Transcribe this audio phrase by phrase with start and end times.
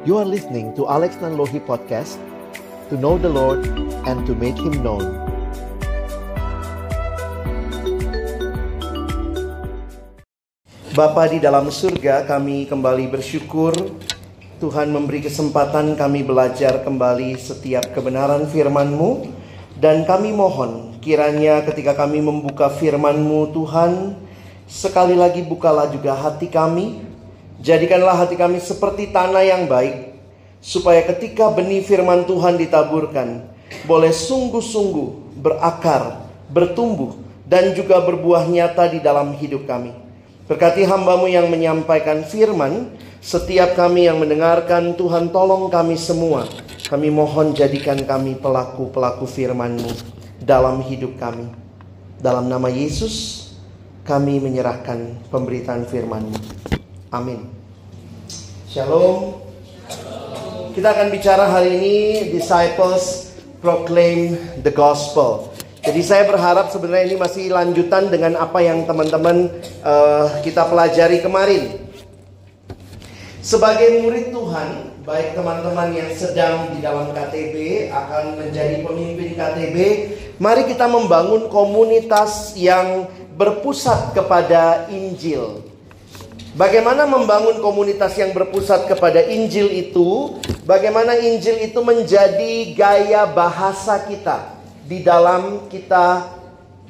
[0.00, 2.16] You are listening to Alex Nanlohi Podcast
[2.88, 3.68] To know the Lord
[4.08, 5.04] and to make Him known.
[10.96, 13.76] Bapa di dalam surga kami kembali bersyukur.
[14.56, 19.28] Tuhan memberi kesempatan kami belajar kembali setiap kebenaran firman-Mu.
[19.76, 24.16] Dan kami mohon kiranya ketika kami membuka firman-Mu Tuhan
[24.64, 27.09] sekali lagi bukalah juga hati kami
[27.60, 30.16] jadikanlah hati kami seperti tanah yang baik
[30.60, 33.48] supaya ketika benih firman Tuhan ditaburkan
[33.86, 39.94] boleh sungguh-sungguh berakar, bertumbuh dan juga berbuah nyata di dalam hidup kami.
[40.50, 42.90] Berkati hambamu yang menyampaikan firman,
[43.22, 46.50] setiap kami yang mendengarkan Tuhan tolong kami semua.
[46.90, 49.94] Kami mohon jadikan kami pelaku-pelaku firman-Mu
[50.42, 51.46] dalam hidup kami.
[52.18, 53.46] Dalam nama Yesus,
[54.02, 56.38] kami menyerahkan pemberitaan firman-Mu.
[57.10, 57.50] Amin.
[58.70, 59.42] Shalom.
[60.70, 61.96] Kita akan bicara hari ini
[62.30, 65.50] Disciples Proclaim the Gospel.
[65.82, 69.50] Jadi saya berharap sebenarnya ini masih lanjutan dengan apa yang teman-teman
[69.82, 71.82] uh, kita pelajari kemarin.
[73.42, 79.76] Sebagai murid Tuhan, baik teman-teman yang sedang di dalam KTB akan menjadi pemimpin KTB,
[80.38, 85.69] mari kita membangun komunitas yang berpusat kepada Injil.
[86.58, 90.38] Bagaimana membangun komunitas yang berpusat kepada Injil itu?
[90.66, 94.60] Bagaimana Injil itu menjadi gaya bahasa kita?
[94.90, 96.34] di dalam kita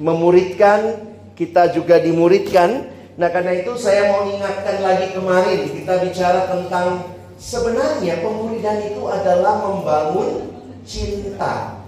[0.01, 2.89] memuridkan, kita juga dimuridkan.
[3.13, 9.61] Nah, karena itu saya mau ingatkan lagi kemarin kita bicara tentang sebenarnya pemuridan itu adalah
[9.61, 10.49] membangun
[10.81, 11.85] cinta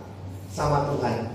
[0.53, 1.33] sama Tuhan.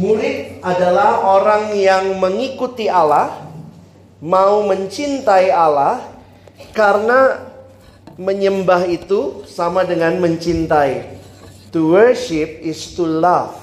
[0.00, 3.45] Murid adalah orang yang mengikuti Allah,
[4.22, 6.00] mau mencintai Allah
[6.72, 7.44] karena
[8.16, 11.20] menyembah itu sama dengan mencintai.
[11.76, 13.60] To worship is to love.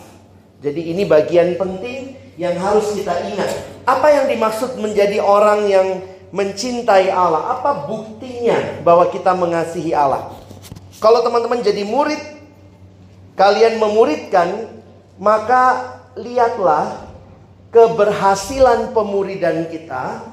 [0.62, 3.52] Jadi ini bagian penting yang harus kita ingat.
[3.84, 5.88] Apa yang dimaksud menjadi orang yang
[6.30, 7.58] mencintai Allah?
[7.60, 10.32] Apa buktinya bahwa kita mengasihi Allah?
[11.02, 12.22] Kalau teman-teman jadi murid,
[13.36, 14.72] kalian memuridkan,
[15.20, 17.12] maka lihatlah
[17.74, 20.33] keberhasilan pemuridan kita,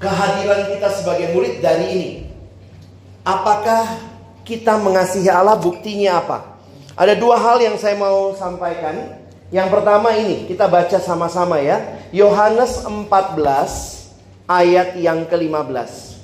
[0.00, 2.10] kehadiran kita sebagai murid dari ini.
[3.20, 4.00] Apakah
[4.48, 6.56] kita mengasihi Allah buktinya apa?
[6.96, 9.20] Ada dua hal yang saya mau sampaikan.
[9.52, 12.00] Yang pertama ini, kita baca sama-sama ya.
[12.10, 13.04] Yohanes 14
[14.48, 16.16] ayat yang ke-15.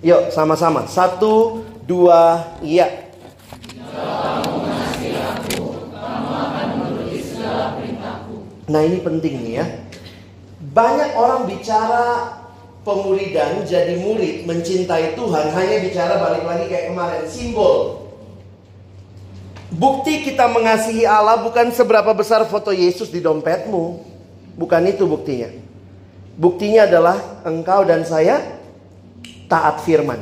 [0.00, 0.88] Yuk sama-sama.
[0.90, 3.08] Satu, dua, iya.
[8.70, 9.66] Nah ini penting nih ya.
[10.72, 12.39] Banyak orang bicara
[12.90, 18.00] pemuridan jadi murid mencintai Tuhan hanya bicara balik lagi kayak kemarin simbol
[19.70, 24.02] Bukti kita mengasihi Allah bukan seberapa besar foto Yesus di dompetmu.
[24.58, 25.46] Bukan itu buktinya.
[26.34, 28.42] Buktinya adalah engkau dan saya
[29.46, 30.18] taat firman.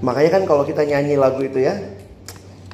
[0.00, 1.76] Makanya kan kalau kita nyanyi lagu itu ya.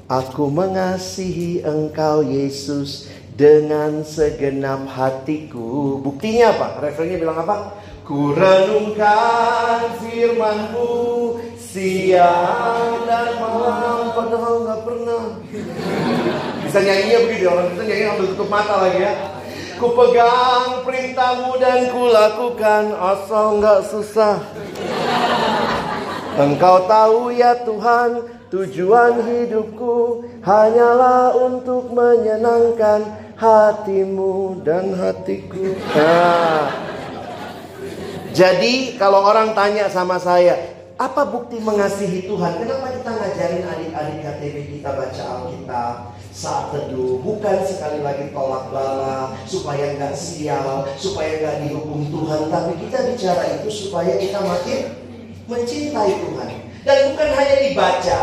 [0.06, 5.98] Aku mengasihi engkau Yesus dengan segenap hatiku.
[5.98, 6.68] Buktinya apa?
[6.78, 7.81] Referennya bilang apa?
[8.02, 10.90] Ku renungkan firmanmu
[11.54, 14.10] siang dan malam.
[14.10, 15.24] Padahal nggak pernah.
[16.66, 19.14] Bisa nyanyinya begitu orang kita nyanyi sambil tutup mata lagi ya.
[19.78, 24.36] Ku pegang perintahmu dan ku lakukan asal nggak susah.
[26.42, 33.06] Engkau tahu ya Tuhan tujuan hidupku hanyalah untuk menyenangkan
[33.38, 35.70] hatimu dan hatiku.
[35.94, 36.92] Nah.
[38.32, 40.56] Jadi kalau orang tanya sama saya,
[40.96, 42.64] apa bukti mengasihi Tuhan?
[42.64, 45.94] Kenapa kita ngajarin adik-adik KTB kita baca Alkitab
[46.32, 47.20] saat teduh?
[47.20, 52.48] Bukan sekali lagi tolak bala, supaya nggak sial, supaya nggak dihukum Tuhan.
[52.48, 54.80] Tapi kita bicara itu supaya kita makin
[55.44, 56.50] mencintai Tuhan.
[56.88, 58.20] Dan bukan hanya dibaca,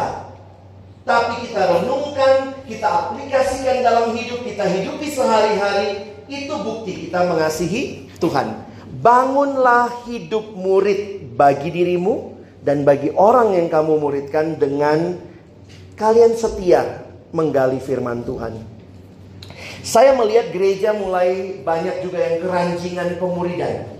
[1.06, 6.18] tapi kita renungkan, kita aplikasikan dalam hidup, kita hidupi sehari-hari.
[6.30, 8.69] Itu bukti kita mengasihi Tuhan.
[9.00, 15.16] Bangunlah hidup murid bagi dirimu, dan bagi orang yang kamu muridkan dengan
[15.96, 18.60] kalian setia menggali firman Tuhan.
[19.80, 23.96] Saya melihat gereja mulai banyak juga yang keranjingan pemuridan.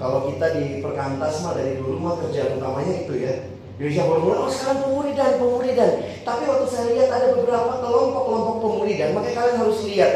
[0.00, 3.34] Kalau kita di perkantas mah dari dulu mah kerja utamanya itu ya.
[3.76, 5.90] Gereja baru mulai, oh sekarang pemuridan, pemuridan.
[6.24, 10.12] Tapi waktu saya lihat ada beberapa kelompok-kelompok pemuridan, makanya kalian harus lihat.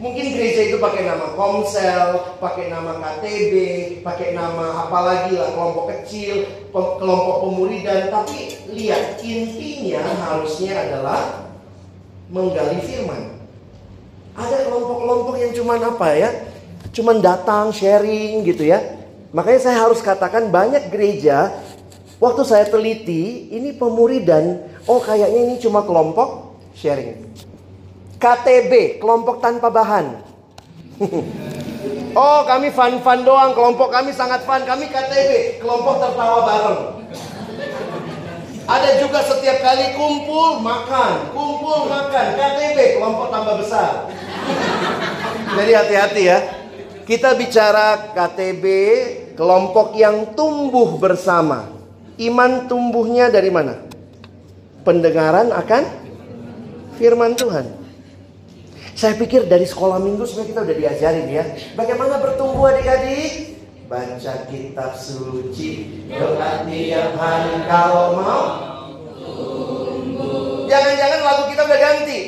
[0.00, 3.52] Mungkin gereja itu pakai nama Komsel, pakai nama KTB,
[4.00, 8.08] pakai nama apalagi lah kelompok kecil, kelompok pemuridan.
[8.08, 11.52] Tapi lihat intinya harusnya adalah
[12.32, 13.44] menggali firman.
[14.32, 16.30] Ada kelompok-kelompok yang cuman apa ya?
[16.96, 18.80] Cuman datang sharing gitu ya.
[19.36, 21.52] Makanya saya harus katakan banyak gereja
[22.16, 27.20] waktu saya teliti ini pemuridan, oh kayaknya ini cuma kelompok sharing.
[28.20, 30.20] KTB, kelompok tanpa bahan.
[32.20, 34.60] oh, kami fun-fun doang, kelompok kami sangat fun.
[34.68, 36.80] Kami KTB, kelompok tertawa bareng.
[38.68, 44.06] Ada juga setiap kali kumpul makan, kumpul makan, KTB, kelompok tambah besar.
[45.56, 46.38] Jadi hati-hati ya.
[47.08, 48.64] Kita bicara KTB,
[49.34, 51.72] kelompok yang tumbuh bersama.
[52.20, 53.80] Iman tumbuhnya dari mana?
[54.84, 55.82] Pendengaran akan
[57.00, 57.79] firman Tuhan.
[59.00, 61.40] Saya pikir dari sekolah minggu sebenarnya kita udah diajarin ya.
[61.72, 63.56] Bagaimana bertumbuh adik-adik?
[63.88, 68.44] Baca kitab suci, doa tiap hari kalau mau.
[70.68, 72.20] Jangan-jangan lagu kita udah ganti.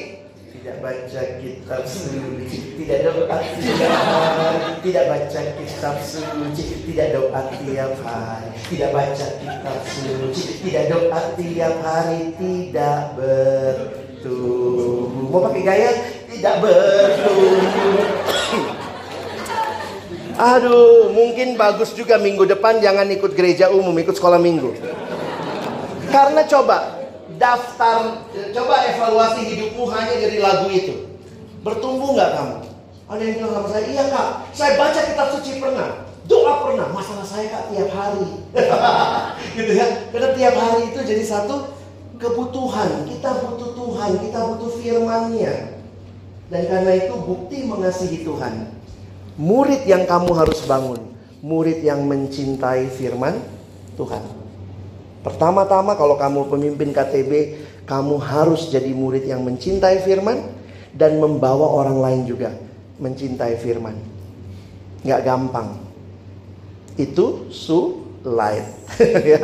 [0.49, 7.93] Tidak baca kitab suci, tidak doa tiap hari, tidak baca kitab suci, tidak doa tiap
[8.01, 15.29] hari, tidak baca kitab suci, tidak doa tiap hari, tidak bertumbuh.
[15.29, 16.22] Mau pakai gaya?
[16.33, 17.61] Tidak bertumbuh.
[20.33, 24.73] Aduh, mungkin bagus juga minggu depan jangan ikut gereja umum, ikut sekolah minggu.
[26.09, 27.05] Karena coba
[27.37, 28.25] daftar,
[28.57, 31.05] coba evaluasi hidupmu hanya dari lagu itu.
[31.61, 32.57] Bertumbuh nggak kamu?
[33.13, 37.27] Ada yang bilang sama saya, iya kak, saya baca kitab suci pernah, doa pernah, masalah
[37.29, 38.25] saya kak tiap hari.
[39.61, 41.77] gitu ya, karena tiap hari itu jadi satu
[42.17, 43.05] kebutuhan.
[43.05, 45.72] Kita butuh Tuhan, kita butuh firmannya.
[46.53, 48.69] Dan karena itu bukti mengasihi Tuhan.
[49.41, 51.01] Murid yang kamu harus bangun.
[51.41, 53.41] Murid yang mencintai firman
[53.97, 54.21] Tuhan.
[55.25, 57.57] Pertama-tama kalau kamu pemimpin KTB,
[57.89, 60.45] kamu harus jadi murid yang mencintai firman
[60.93, 62.53] dan membawa orang lain juga
[63.01, 63.97] mencintai firman.
[65.09, 65.81] Nggak gampang.
[67.01, 68.69] Itu sulit.
[69.33, 69.41] ya.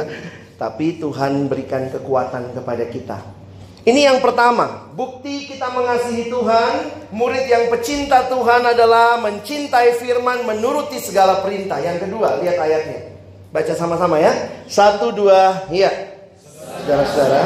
[0.60, 3.37] Tapi Tuhan berikan kekuatan kepada kita.
[3.88, 11.00] Ini yang pertama, bukti kita mengasihi Tuhan, murid yang pecinta Tuhan adalah mencintai firman, menuruti
[11.00, 11.80] segala perintah.
[11.80, 13.16] Yang kedua, lihat ayatnya.
[13.48, 14.28] Baca sama-sama ya.
[14.68, 15.88] Satu, dua, iya.
[16.84, 17.42] Saudara-saudara.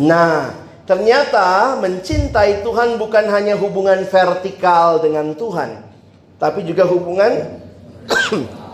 [0.00, 0.56] Nah,
[0.88, 5.84] ternyata mencintai Tuhan bukan hanya hubungan vertikal dengan Tuhan,
[6.40, 7.60] tapi juga hubungan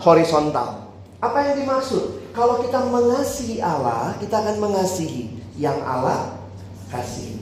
[0.03, 0.91] horizontal.
[1.23, 2.35] Apa yang dimaksud?
[2.35, 6.35] Kalau kita mengasihi Allah, kita akan mengasihi yang Allah
[6.91, 7.39] kasih.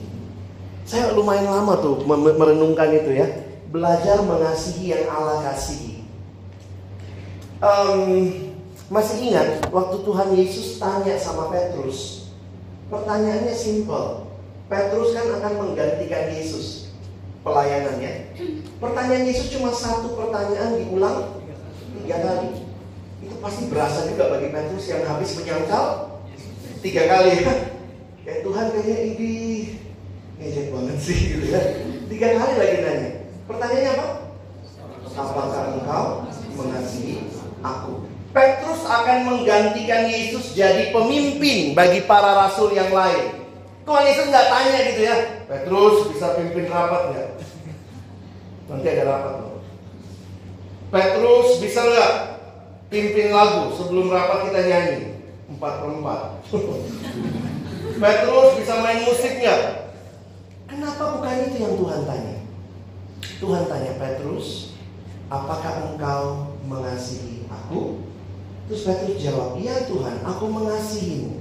[0.86, 3.26] Saya lumayan lama tuh merenungkan itu ya.
[3.72, 6.06] Belajar mengasihi yang Allah kasihi.
[7.62, 8.30] Um,
[8.92, 12.30] masih ingat waktu Tuhan Yesus tanya sama Petrus.
[12.92, 14.28] Pertanyaannya simple.
[14.68, 16.92] Petrus kan akan menggantikan Yesus
[17.42, 18.36] pelayanannya.
[18.78, 21.41] Pertanyaan Yesus cuma satu pertanyaan diulang
[22.02, 22.48] tiga kali.
[23.22, 25.84] Itu pasti berasa juga bagi Petrus yang habis menyangkal
[26.82, 27.30] tiga kali.
[28.22, 29.32] Ya Tuhan kayaknya ini
[30.38, 31.62] ngejek banget sih gitu ya.
[32.10, 33.10] Tiga kali lagi nanya.
[33.46, 34.06] Pertanyaannya apa?
[35.12, 36.06] Apakah engkau
[36.56, 37.28] mengasihi
[37.60, 38.08] aku?
[38.32, 43.44] Petrus akan menggantikan Yesus jadi pemimpin bagi para rasul yang lain.
[43.84, 45.16] Tuhan Yesus nggak tanya gitu ya,
[45.50, 47.28] Petrus bisa pimpin rapat nggak?
[48.72, 49.51] Nanti ada rapat loh.
[50.92, 52.12] Petrus bisa nggak
[52.92, 55.00] pimpin lagu sebelum rapat kita nyanyi
[55.56, 56.20] empat per empat.
[58.04, 59.62] Petrus bisa main musik nggak?
[60.68, 62.36] Kenapa bukan itu yang Tuhan tanya?
[63.40, 64.76] Tuhan tanya Petrus,
[65.32, 68.04] apakah engkau mengasihi aku?
[68.68, 71.40] Terus Petrus jawab, iya Tuhan, aku mengasihimu.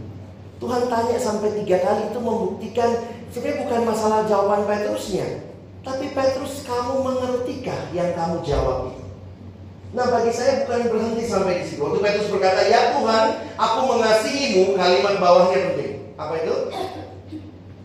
[0.64, 5.44] Tuhan tanya sampai tiga kali itu membuktikan sebenarnya bukan masalah jawaban Petrusnya,
[5.84, 9.01] tapi Petrus kamu mengertikah yang kamu jawab itu?
[9.92, 11.84] Nah bagi saya bukan berhenti sampai di situ.
[11.84, 13.26] Waktu Petrus berkata, ya Tuhan,
[13.60, 15.94] aku mengasihimu, kalimat bawahnya penting.
[16.16, 16.56] Apa itu?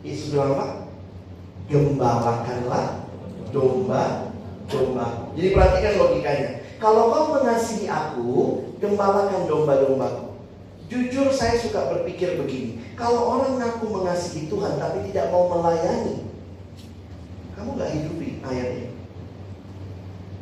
[0.06, 0.66] Yesus bilang apa?
[1.66, 3.02] Gembalakanlah
[3.50, 4.26] domba
[4.70, 5.30] domba.
[5.34, 6.48] Jadi perhatikan logikanya.
[6.76, 8.30] Kalau kau mengasihi aku,
[8.82, 10.36] gembalakan domba-dombaku.
[10.86, 12.78] Jujur saya suka berpikir begini.
[12.94, 16.22] Kalau orang ngaku mengasihi Tuhan tapi tidak mau melayani,
[17.58, 18.95] kamu gak hidupi ayatnya.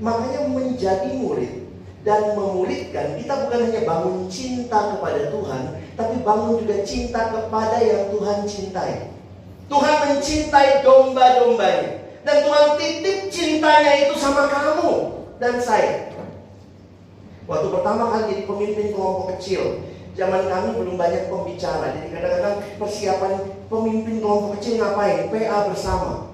[0.03, 1.71] Makanya menjadi murid
[2.03, 5.63] dan memuridkan kita bukan hanya bangun cinta kepada Tuhan,
[5.95, 9.15] tapi bangun juga cinta kepada yang Tuhan cintai.
[9.71, 12.05] Tuhan mencintai domba-dombanya.
[12.25, 14.93] Dan Tuhan titip cintanya itu sama kamu
[15.37, 16.09] dan saya.
[17.45, 19.85] Waktu pertama kali jadi pemimpin kelompok kecil,
[20.17, 21.93] zaman kami belum banyak pembicara.
[21.93, 23.33] Jadi kadang-kadang persiapan
[23.69, 25.29] pemimpin kelompok kecil ngapain?
[25.29, 26.34] PA bersama.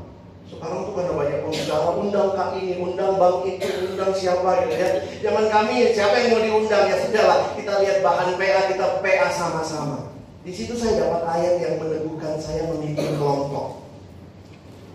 [0.60, 5.08] Sekarang tuh karena banyak pembicara, undang kak ini, undang bang itu, undang siapa gitu ya.
[5.24, 10.12] Zaman kami siapa yang mau diundang ya sudahlah kita lihat bahan PA kita PA sama-sama.
[10.44, 13.88] Di situ saya dapat ayat yang meneguhkan saya memimpin kelompok.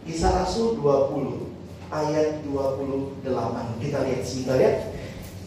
[0.05, 1.49] Kisah Rasul 20
[1.89, 3.25] ayat 28.
[3.81, 4.85] Kita lihat sebentar ya.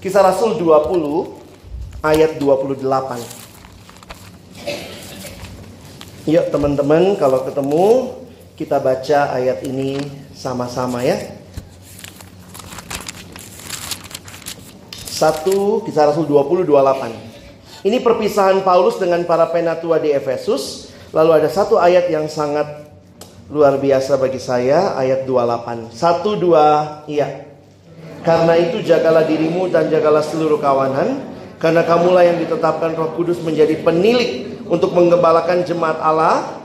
[0.02, 1.30] Kisah Rasul 20
[2.02, 2.82] ayat 28.
[6.26, 7.86] Yuk teman-teman kalau ketemu
[8.58, 10.02] kita baca ayat ini
[10.34, 11.14] sama-sama ya.
[15.06, 17.86] Satu kisah Rasul 20 28.
[17.86, 20.90] Ini perpisahan Paulus dengan para penatua di Efesus.
[21.14, 22.88] Lalu ada satu ayat yang sangat
[23.48, 25.88] Luar biasa bagi saya ayat 28.
[25.88, 27.48] Satu dua iya.
[28.20, 31.24] Karena itu jagalah dirimu dan jagalah seluruh kawanan.
[31.56, 36.57] Karena kamulah yang ditetapkan roh kudus menjadi penilik untuk menggembalakan jemaat Allah.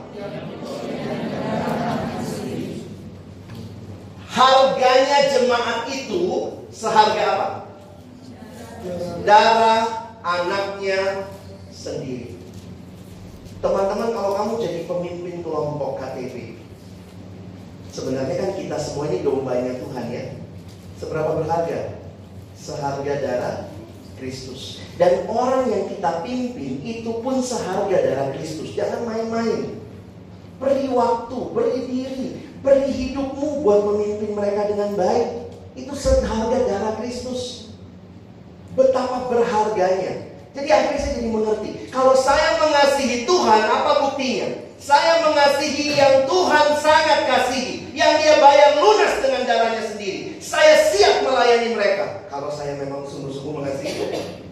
[5.14, 6.22] Harganya jemaat itu
[6.74, 7.48] seharga apa?
[9.22, 11.30] Darah anaknya
[11.70, 12.34] sendiri.
[13.62, 16.58] Teman-teman kalau kamu jadi pemimpin kelompok KTP
[17.94, 20.24] Sebenarnya kan kita semua ini dombanya Tuhan ya.
[20.98, 21.94] Seberapa berharga?
[22.58, 23.56] Seharga darah
[24.18, 24.82] Kristus.
[24.98, 28.74] Dan orang yang kita pimpin itu pun seharga darah Kristus.
[28.74, 29.78] Jangan main-main.
[30.58, 32.26] Beri waktu, beri diri,
[32.64, 35.52] beri hidupmu buat memimpin mereka dengan baik.
[35.76, 37.70] Itu seharga darah Kristus.
[38.74, 40.32] Betapa berharganya.
[40.54, 41.70] Jadi akhirnya saya jadi mengerti.
[41.92, 44.48] Kalau saya mengasihi Tuhan, apa buktinya?
[44.80, 47.90] Saya mengasihi yang Tuhan sangat kasihi.
[47.94, 50.38] Yang dia bayar lunas dengan darahnya sendiri.
[50.42, 52.26] Saya siap melayani mereka.
[52.30, 53.92] Kalau saya memang sungguh-sungguh mengasihi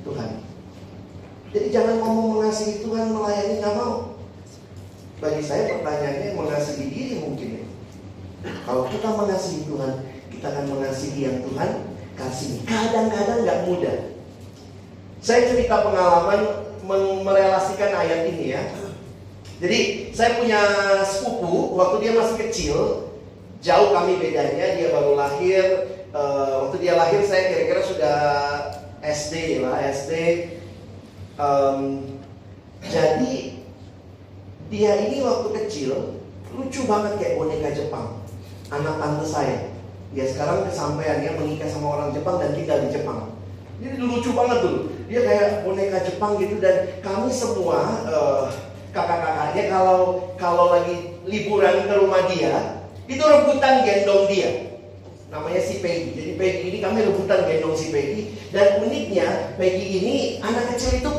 [0.06, 0.30] Tuhan.
[1.52, 4.18] Jadi jangan ngomong mengasihi Tuhan melayani nggak mau.
[5.22, 7.71] Bagi saya pertanyaannya mengasihi diri mungkin ya.
[8.42, 9.92] Kalau kita mengasihi Tuhan,
[10.30, 11.70] kita akan mengasihi yang Tuhan
[12.18, 12.66] kasih.
[12.66, 13.98] Kadang-kadang nggak mudah.
[15.22, 16.66] Saya cerita pengalaman
[17.22, 18.62] merelasikan ayat ini ya.
[19.62, 20.60] Jadi saya punya
[21.06, 22.76] sepupu waktu dia masih kecil,
[23.62, 25.64] jauh kami bedanya, dia baru lahir.
[26.12, 28.18] Uh, waktu dia lahir saya kira-kira sudah
[29.00, 30.12] SD lah, SD.
[31.38, 32.18] Um,
[32.82, 33.62] jadi
[34.68, 36.18] dia ini waktu kecil
[36.52, 38.21] lucu banget kayak boneka Jepang,
[38.72, 39.58] anak tante saya.
[40.12, 43.32] Dia sekarang kesampaiannya menikah sama orang Jepang dan tinggal di Jepang.
[43.80, 44.76] Jadi lucu banget tuh.
[45.08, 48.48] Dia kayak boneka Jepang gitu dan kami semua uh,
[48.92, 54.50] kakak-kakaknya kalau kalau lagi liburan ke rumah dia, itu rebutan gendong dia.
[55.32, 56.12] Namanya si Peggy.
[56.12, 58.36] Jadi Peggy ini kami rebutan gendong si Peggy.
[58.52, 60.14] Dan uniknya Peggy ini
[60.44, 61.12] anak kecil itu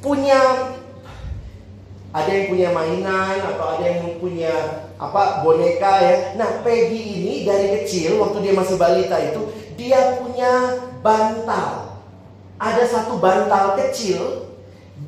[0.00, 0.72] punya
[2.10, 6.36] ada yang punya mainan atau ada yang punya apa boneka ya.
[6.36, 9.48] Nah Peggy ini dari kecil waktu dia masih balita itu
[9.80, 11.96] dia punya bantal.
[12.60, 14.44] Ada satu bantal kecil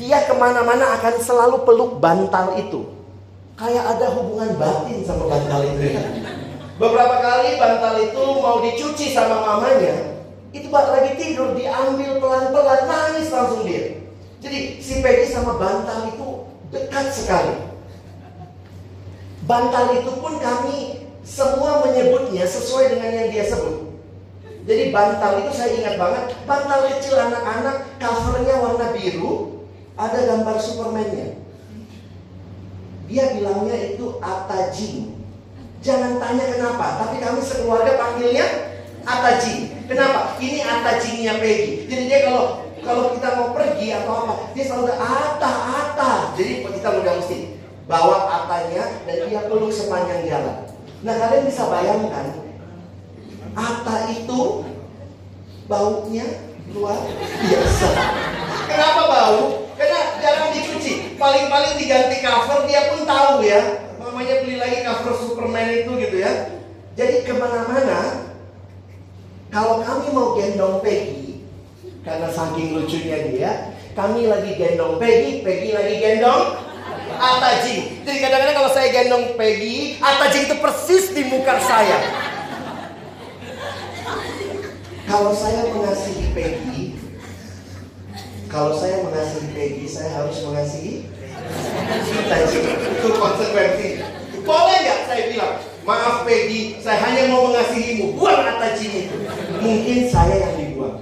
[0.00, 2.88] dia ke mana-mana akan selalu peluk bantal itu.
[3.61, 5.92] Kayak ada hubungan batin sama bantal itu.
[5.92, 6.00] Ya.
[6.80, 10.25] Beberapa kali bantal itu mau dicuci sama mamanya,
[10.56, 14.00] itu lagi tidur diambil pelan-pelan nangis langsung dia.
[14.40, 17.72] Jadi si Peggy sama bantal itu dekat sekali.
[19.52, 23.85] Bantal itu pun kami semua menyebutnya sesuai dengan yang dia sebut.
[24.64, 29.61] Jadi bantal itu saya ingat banget, bantal kecil anak-anak, covernya warna biru,
[30.00, 31.37] ada gambar Superman-nya.
[33.12, 35.21] Dia bilangnya itu Atajin.
[35.85, 38.73] Jangan tanya kenapa, tapi kami sekeluarga panggilnya
[39.04, 39.85] Atajin.
[39.85, 40.40] Kenapa?
[40.40, 41.92] Ini Atajinnya Peggy.
[41.92, 46.12] Jadi dia kalau kalau kita mau pergi atau apa, dia selalu Ata Ata.
[46.40, 48.16] Jadi kita udah mesti bawa
[48.71, 50.57] Dan dia peluk sepanjang jalan.
[51.02, 52.26] Nah kalian bisa bayangkan
[53.52, 54.64] Ata itu
[55.69, 56.25] baunya
[56.73, 57.88] luar biasa.
[58.71, 59.40] Kenapa bau?
[59.76, 61.19] Karena jarang dicuci.
[61.21, 63.85] Paling-paling diganti cover dia pun tahu ya.
[64.00, 66.33] Mamanya beli lagi cover Superman itu gitu ya.
[66.97, 68.33] Jadi ke mana-mana
[69.52, 71.45] kalau kami mau gendong Peggy
[72.02, 73.50] karena saking lucunya dia,
[73.92, 76.57] kami lagi gendong Peggy, Peggy lagi gendong
[77.16, 78.04] Atajing.
[78.04, 81.99] Jadi kadang-kadang kalau saya gendong Peggy, Atajing itu persis di muka saya.
[85.09, 86.81] Kalau saya mengasihi Peggy,
[88.52, 91.09] Kalau saya mengasihi Peggy, saya harus mengasihi
[93.00, 93.88] Itu konsekuensi.
[94.45, 95.54] Boleh nggak saya bilang,
[95.88, 98.19] maaf Peggy, saya hanya mau mengasihimu.
[98.19, 99.16] Buang Atachi itu.
[99.62, 100.99] Mungkin saya yang dibuang.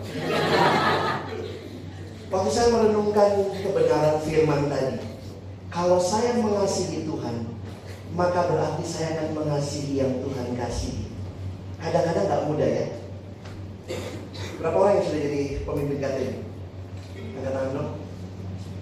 [2.31, 5.10] Waktu saya merenungkan kebenaran firman tadi,
[5.71, 7.47] kalau saya mengasihi Tuhan,
[8.19, 11.07] maka berarti saya akan mengasihi yang Tuhan kasih.
[11.79, 12.87] Kadang-kadang nggak mudah ya.
[14.59, 16.31] Berapa orang yang sudah jadi pemimpin KTB?
[17.39, 17.91] Angkat tangan dong.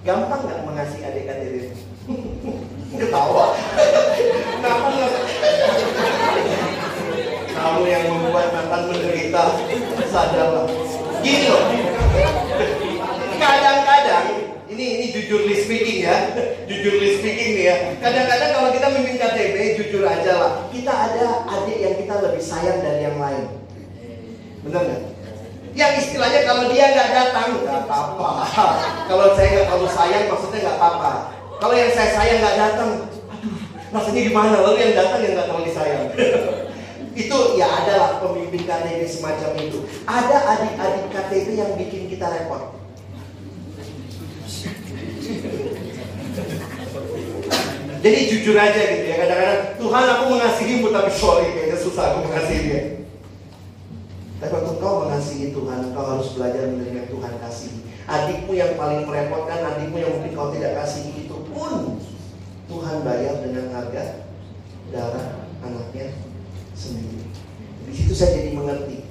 [0.03, 1.55] Gampang nggak mengasihi adik KTB?
[3.05, 3.53] Ketawa.
[4.59, 5.13] Kenapa nggak?
[7.53, 9.45] Kamu yang membuat mantan menderita,
[10.09, 10.67] sadarlah.
[11.21, 11.65] Gini loh,
[13.37, 14.48] kadang-kadang
[14.79, 16.31] ini ini jujur speaking ya,
[16.71, 17.77] jujur speaking nih ya.
[17.99, 22.79] Kadang-kadang kalau kita mimpin KTB, jujur aja lah, kita ada adik yang kita lebih sayang
[22.79, 23.59] dari yang lain.
[24.63, 25.03] Benar nggak?
[25.75, 28.31] Yang istilahnya kalau dia nggak datang nggak apa-apa.
[29.11, 31.13] Kalau saya nggak terlalu sayang, maksudnya nggak apa-apa.
[31.59, 32.91] Kalau yang saya sayang nggak datang,
[33.31, 33.57] aduh,
[33.95, 34.57] rasanya gimana?
[34.59, 36.03] Lalu yang datang yang nggak terlalu sayang.
[37.23, 39.79] itu ya adalah pemimpin KTB semacam itu.
[40.07, 42.78] Ada adik-adik KTB yang bikin kita repot.
[47.99, 52.61] Jadi jujur aja gitu ya kadang-kadang Tuhan aku mengasihimu tapi sorry kayaknya susah aku mengasihi
[52.63, 52.83] dia.
[54.39, 57.75] Tapi waktu kau mengasihi Tuhan, kau harus belajar menerima Tuhan kasih.
[58.07, 61.99] Adikmu yang paling merepotkan, adikmu yang mungkin kau tidak kasih itu pun
[62.71, 64.31] Tuhan bayar dengan harga
[64.95, 66.15] darah anaknya
[66.79, 67.27] sendiri.
[67.91, 69.09] Di situ saya jadi mengerti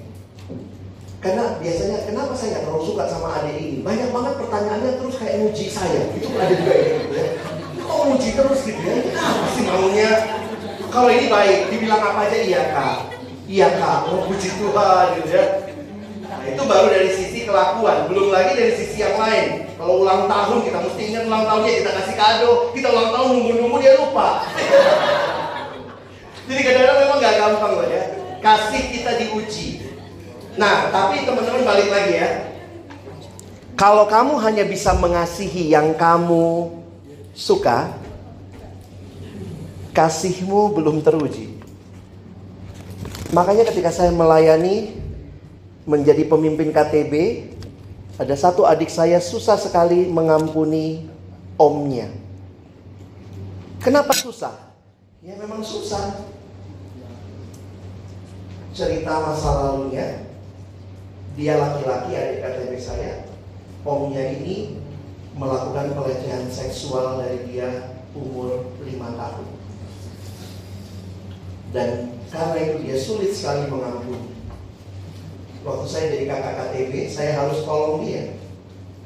[1.17, 3.77] karena biasanya kenapa saya nggak terlalu suka sama adik ini?
[3.81, 6.01] Banyak banget pertanyaannya terus kayak muji saya.
[6.13, 7.26] Itu ada juga gitu ya.
[8.07, 8.97] Muji terus gitu ya?
[9.19, 10.11] Apa maunya?
[10.87, 12.97] Kalau ini baik, dibilang apa aja iya kak.
[13.47, 15.45] Iya kak, mau puji Tuhan gitu ya.
[16.27, 19.67] Nah, itu baru dari sisi kelakuan, belum lagi dari sisi yang lain.
[19.75, 23.77] Kalau ulang tahun kita mesti ingat ulang tahunnya kita kasih kado, kita ulang tahun nunggu-nunggu
[23.83, 24.29] dia lupa.
[26.47, 28.03] Jadi kadang-kadang memang gak gampang loh ya.
[28.39, 29.67] Kasih kita diuji.
[30.55, 32.29] Nah, tapi teman-teman balik lagi ya.
[33.77, 36.73] Kalau kamu hanya bisa mengasihi yang kamu
[37.37, 37.93] suka,
[39.93, 41.53] kasihmu belum teruji.
[43.29, 44.97] Makanya ketika saya melayani
[45.85, 47.13] menjadi pemimpin KTB,
[48.17, 51.05] ada satu adik saya susah sekali mengampuni
[51.61, 52.09] omnya.
[53.77, 54.73] Kenapa susah?
[55.21, 56.25] Ya memang susah.
[58.73, 60.25] Cerita masa lalunya
[61.37, 63.11] dia laki-laki adik KTP saya
[63.85, 64.86] omnya ini
[65.37, 68.89] melakukan pelecehan seksual dari dia umur 5
[69.21, 69.47] tahun.
[71.71, 71.89] Dan
[72.33, 74.37] karena itu dia sulit sekali mengampuni
[75.67, 78.39] waktu saya jadi kakak KTP saya harus tolong dia.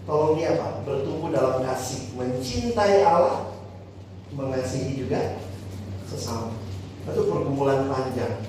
[0.05, 0.85] Tolong dia apa?
[0.85, 3.53] bertumbuh dalam kasih mencintai Allah
[4.33, 5.41] mengasihi juga
[6.05, 6.53] sesama.
[7.09, 8.45] Itu pergumulan panjang.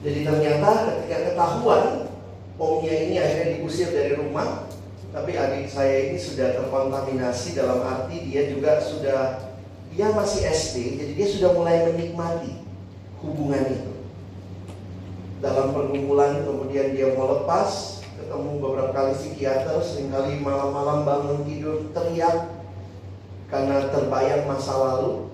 [0.00, 2.08] Jadi ternyata ketika ketahuan
[2.56, 4.68] omnya ini akhirnya diusir dari rumah
[5.10, 9.42] tapi adik saya ini sudah terkontaminasi dalam arti dia juga sudah
[9.90, 12.62] dia masih SD jadi dia sudah mulai menikmati
[13.20, 13.92] hubungan itu.
[15.40, 21.90] Dalam pergumulan kemudian dia mau lepas ketemu beberapa kali psikiater sering kali malam-malam bangun tidur
[21.96, 22.52] teriak
[23.48, 25.32] karena terbayang masa lalu.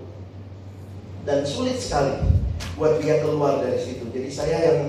[1.27, 2.23] Dan sulit sekali
[2.79, 4.07] buat dia keluar dari situ.
[4.15, 4.81] Jadi saya yang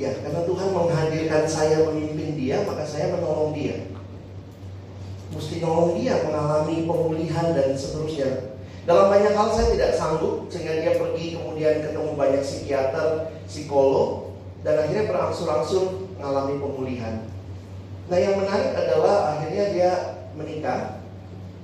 [0.00, 3.89] Ya, karena Tuhan menghadirkan saya memimpin dia, maka saya menolong dia.
[5.40, 8.52] Mesti nolong dia mengalami pemulihan dan seterusnya.
[8.84, 14.84] Dalam banyak hal saya tidak sanggup, sehingga dia pergi kemudian ketemu banyak psikiater, psikolog, dan
[14.84, 17.24] akhirnya berangsur-angsur mengalami pemulihan.
[18.12, 19.92] Nah yang menarik adalah akhirnya dia
[20.36, 21.00] menikah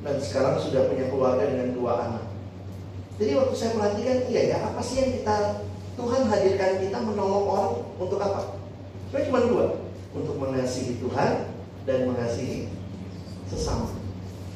[0.01, 2.25] dan sekarang sudah punya keluarga dengan dua anak.
[3.21, 5.37] Jadi waktu saya perhatikan, iya ya apa sih yang kita
[6.01, 8.57] Tuhan hadirkan kita menolong orang untuk apa?
[9.13, 9.65] Sebenarnya cuma dua,
[10.17, 11.53] untuk mengasihi Tuhan
[11.85, 12.76] dan mengasihi
[13.51, 13.93] sesama.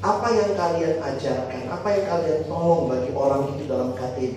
[0.01, 4.37] Apa yang kalian ajarkan, apa yang kalian tolong bagi orang itu dalam KTB,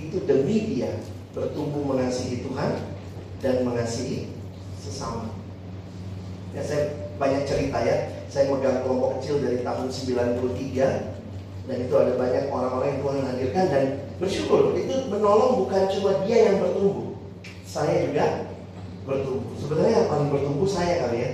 [0.00, 0.96] itu demi dia
[1.36, 2.80] bertumbuh mengasihi Tuhan
[3.44, 4.32] dan mengasihi
[4.80, 5.32] sesama.
[6.56, 8.24] Ya, saya banyak cerita ya.
[8.32, 11.12] Saya megang kelompok kecil dari tahun 93
[11.68, 13.84] dan itu ada banyak orang-orang yang Tuhan hadirkan dan
[14.18, 17.14] bersyukur itu menolong bukan cuma dia yang bertumbuh
[17.62, 18.50] saya juga
[19.06, 21.30] bertumbuh sebenarnya yang paling bertumbuh saya kali ya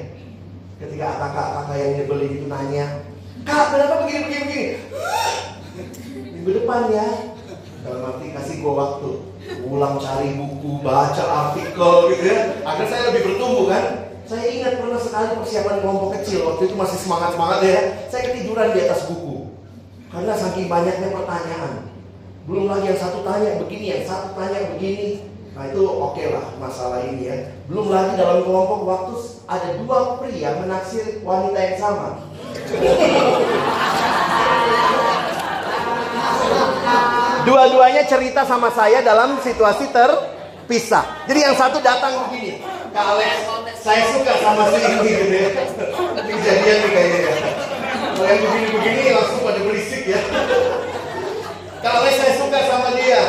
[0.79, 2.87] ketika kakak-kakak yang nyebelin itu nanya
[3.43, 4.69] kak kenapa begini begini begini
[6.39, 7.07] minggu depan ya
[7.83, 9.11] dalam arti kasih gua waktu
[9.67, 13.85] ulang cari buku baca artikel gitu ya agar saya lebih bertumbuh kan
[14.29, 17.81] Saya ingat pernah sekali persiapan kelompok kecil waktu itu masih semangat semangat ya.
[18.13, 19.57] Saya ketiduran di atas buku
[20.13, 21.89] karena saking banyaknya pertanyaan.
[22.45, 25.28] Belum lagi yang satu tanya begini, yang satu tanya begini.
[25.59, 27.35] Nah itu oke okay lah masalah ini ya.
[27.67, 29.15] Belum lagi dalam kelompok waktu
[29.51, 32.23] ada dua pria menaksir wanita yang sama.
[37.43, 41.27] Dua-duanya cerita sama saya dalam situasi terpisah.
[41.27, 42.63] Jadi yang satu datang begini,
[42.95, 43.19] Kak
[43.83, 45.51] saya suka sama si ini gitu ya.
[46.23, 47.33] Kejadian nih ya.
[48.15, 50.23] Kalau yang begini-begini langsung pada berisik ya.
[51.79, 53.23] Alex, saya suka sama dia.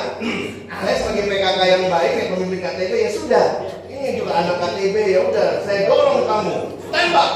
[0.69, 3.47] saya sebagai PKK yang baik, yang pemimpin KTB ya sudah.
[3.85, 6.57] Ini juga anak KTB ya udah, saya dorong kamu.
[6.89, 7.31] Tembak.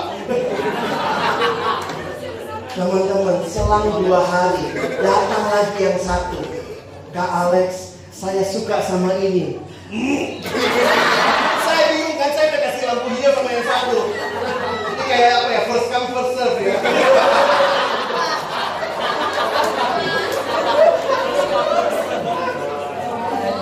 [2.74, 6.42] Teman-teman, selang dua hari datang lagi yang satu.
[7.14, 9.62] Kak Alex, saya suka sama ini.
[11.62, 14.00] saya bingung kan, saya udah kasih lampu hijau sama yang satu.
[14.90, 16.76] Ini kayak apa ya, first come first serve ya.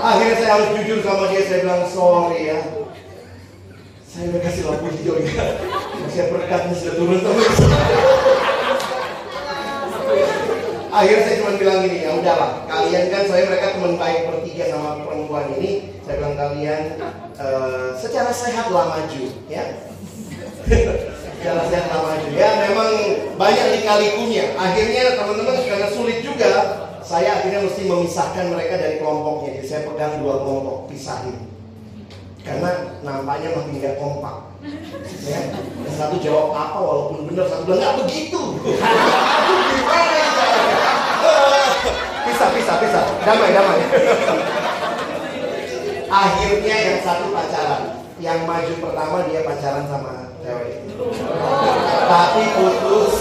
[0.02, 2.60] Akhirnya saya harus jujur sama dia, saya bilang sorry ya.
[4.10, 5.46] Saya udah kasih lampu hijau ya.
[6.10, 7.50] Saya berkatnya sudah turun teman.
[10.92, 15.00] Akhirnya saya cuma bilang gini, ya udahlah, kalian kan saya mereka teman baik bertiga sama
[15.08, 15.96] perempuan ini.
[16.04, 16.82] Saya bilang kalian
[17.40, 19.64] uh, secara sehat lah maju, ya.
[20.68, 22.28] secara sehat lah maju.
[22.36, 22.92] Ya memang
[23.40, 24.52] banyak lika-likunya.
[24.60, 26.52] Akhirnya teman-teman karena sulit juga,
[27.12, 29.60] saya akhirnya mesti memisahkan mereka dari kelompoknya.
[29.60, 31.52] Jadi saya pegang dua kelompok, pisahin.
[32.42, 34.48] Karena nampaknya makin gak kompak.
[35.28, 35.42] Ya,
[35.84, 38.42] yang satu jawab apa walaupun benar, satu bilang nggak begitu.
[42.22, 43.06] Pisah, pisah, pisah.
[43.26, 43.82] Damai, damai.
[46.10, 48.02] Akhirnya yang satu pacaran.
[48.22, 50.86] Yang maju pertama dia pacaran sama cewek.
[52.08, 53.16] Tapi putus.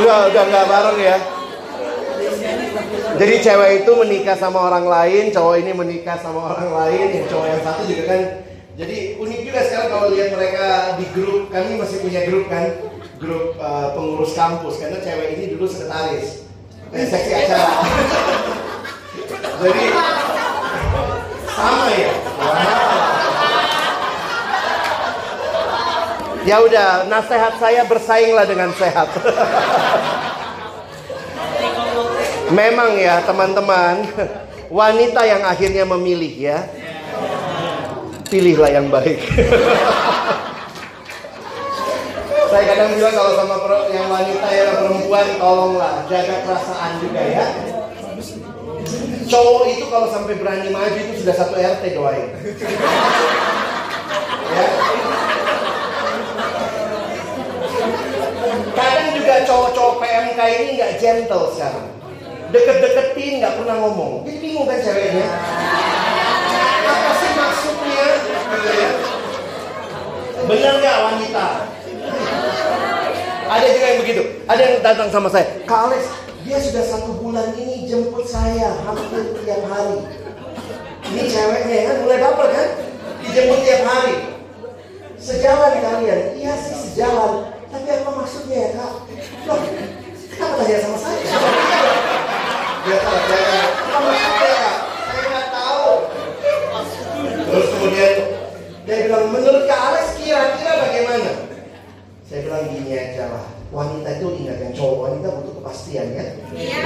[0.00, 1.16] Udah, udah nggak bareng ya.
[3.12, 7.46] Jadi cewek itu menikah sama orang lain, cowok ini menikah sama orang lain, yang cowok
[7.46, 8.22] yang satu juga kan.
[8.72, 12.72] Jadi unik juga sekarang kalau lihat mereka di grup, kami masih punya grup kan,
[13.20, 16.48] grup uh, pengurus kampus karena cewek ini dulu sekretaris,
[16.96, 17.72] eh, seksi acara.
[19.62, 19.84] Jadi
[21.52, 22.12] sama ya.
[26.42, 29.08] Ya udah, nasihat saya bersainglah dengan sehat.
[32.50, 34.02] Memang ya teman-teman,
[34.66, 36.58] wanita yang akhirnya memilih ya.
[38.26, 39.22] Pilihlah yang baik.
[42.52, 43.56] Saya kadang bilang kalau sama
[43.88, 47.46] yang wanita ya perempuan tolonglah jaga perasaan juga ya.
[49.32, 52.28] Cowok itu kalau sampai berani maju itu sudah satu RT doain.
[54.52, 54.66] Ya.
[58.72, 61.86] Kadang juga cowok-cowok PMK ini nggak gentle sekarang.
[62.52, 64.24] Deket-deketin nggak pernah ngomong.
[64.24, 65.28] Jadi bingung kan ceweknya?
[66.88, 68.06] Apa sih maksudnya?
[70.48, 71.46] Benar nggak wanita?
[73.52, 74.22] Ada juga yang begitu.
[74.48, 76.08] Ada yang datang sama saya Kak Alex
[76.42, 80.00] dia sudah satu bulan ini jemput saya hampir tiap hari.
[81.12, 82.68] Ini ceweknya kan mulai baper kan?
[83.20, 84.16] Dijemput tiap hari.
[85.20, 86.20] Sejalan kalian.
[86.40, 88.92] Iya sih sejalan tapi apa maksudnya ya kak?
[89.48, 89.60] Loh
[90.28, 91.24] kenapa tanya sama saya?
[92.84, 94.78] Biasa jangan apa maksudnya kak?
[95.08, 95.92] Saya nggak tahu.
[97.48, 98.12] Terus kemudian
[98.84, 101.32] dia bilang menurut kak Alex kira-kira bagaimana?
[102.28, 103.46] Saya bilang gini aja lah.
[103.72, 106.24] Wanita itu ingat yang cowok wanita butuh kepastian ya.
[106.52, 106.80] Iya.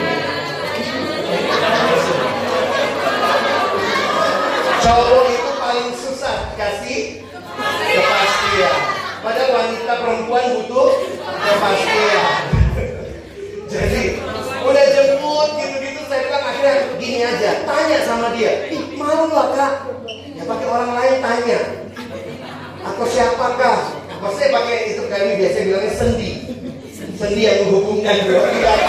[4.87, 7.27] Cowok itu paling susah kasih
[7.90, 8.96] kepastian
[9.27, 10.90] padahal wanita perempuan butuh
[11.22, 12.26] kepastian.
[13.66, 14.02] Jadi
[14.66, 19.74] udah jemput gitu-gitu saya bilang akhirnya gini aja tanya sama dia ih malu lah kak.
[20.37, 21.61] Ya pakai orang lain tanya.
[22.87, 23.78] Atau siapakah
[24.22, 26.30] maksudnya pakai itu kami biasa bilangnya sendi.
[27.16, 28.80] Sendi yang menghubungkan pihak.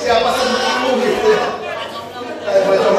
[0.00, 1.32] Siapa sendimu gitu.
[2.46, 2.96] Saya baca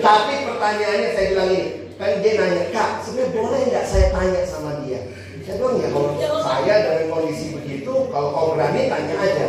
[0.00, 4.80] tapi pertanyaannya saya bilang ini kan dia nanya kak sebenarnya boleh nggak saya tanya sama
[4.88, 5.04] dia?
[5.44, 9.48] Saya bilang ya kalau saya dengan kondisi begitu kalau kau berani tanya aja.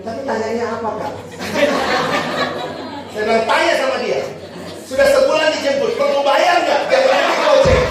[0.00, 1.12] Tapi tanyanya apa kak?
[3.12, 4.20] Saya bilang tanya sama dia.
[4.88, 6.80] Sudah sebulan dijemput perlu bayar nggak?
[6.88, 7.84] Biar nanti goceng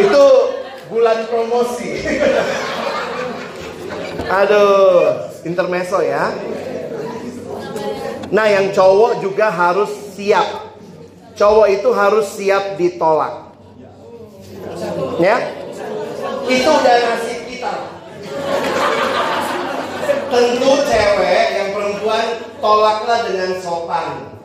[0.00, 0.26] itu
[0.92, 1.90] bulan promosi.
[4.44, 6.28] Aduh intermeso ya.
[8.28, 10.69] Nah yang cowok juga harus siap
[11.34, 13.50] cowok itu harus siap ditolak.
[15.20, 15.36] Ya,
[16.48, 17.74] itu udah nasib kita.
[20.30, 22.26] Tentu cewek yang perempuan
[22.62, 24.38] tolaklah dengan sopan.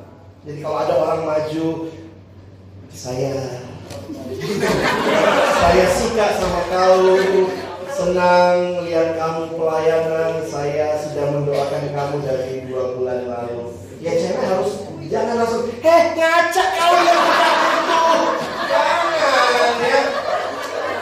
[0.46, 1.68] Jadi kalau ada orang maju,
[2.90, 3.66] saya
[5.62, 7.18] saya suka sama kau,
[7.90, 10.34] senang lihat kamu pelayanan.
[10.46, 13.74] Saya sudah mendoakan kamu dari dua bulan lalu.
[14.02, 17.22] Ya cewek harus jangan langsung, heh ngaca kau yang.
[18.66, 20.02] Jangan ya.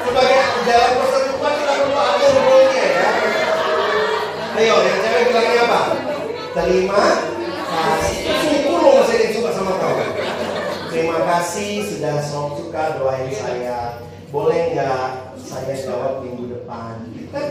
[0.03, 3.11] Sebagai dalam perselingkuhan kita perlu atur rule ya.
[4.53, 5.81] Ayo, yang cewek bilangnya apa?
[6.53, 7.03] Terima
[7.71, 8.21] kasih.
[8.69, 9.95] Lo masih ada suka sama kau.
[10.93, 14.03] Terima kasih sudah suka doain saya.
[14.29, 17.05] Boleh nggak saya jawab minggu depan?
[17.33, 17.45] Kan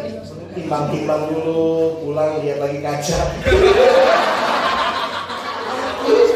[0.55, 3.21] timbang-timbang dulu, pulang lihat lagi kaca.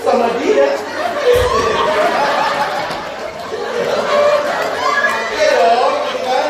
[0.07, 0.69] Sama dia.
[5.35, 6.49] Iya dong, kan?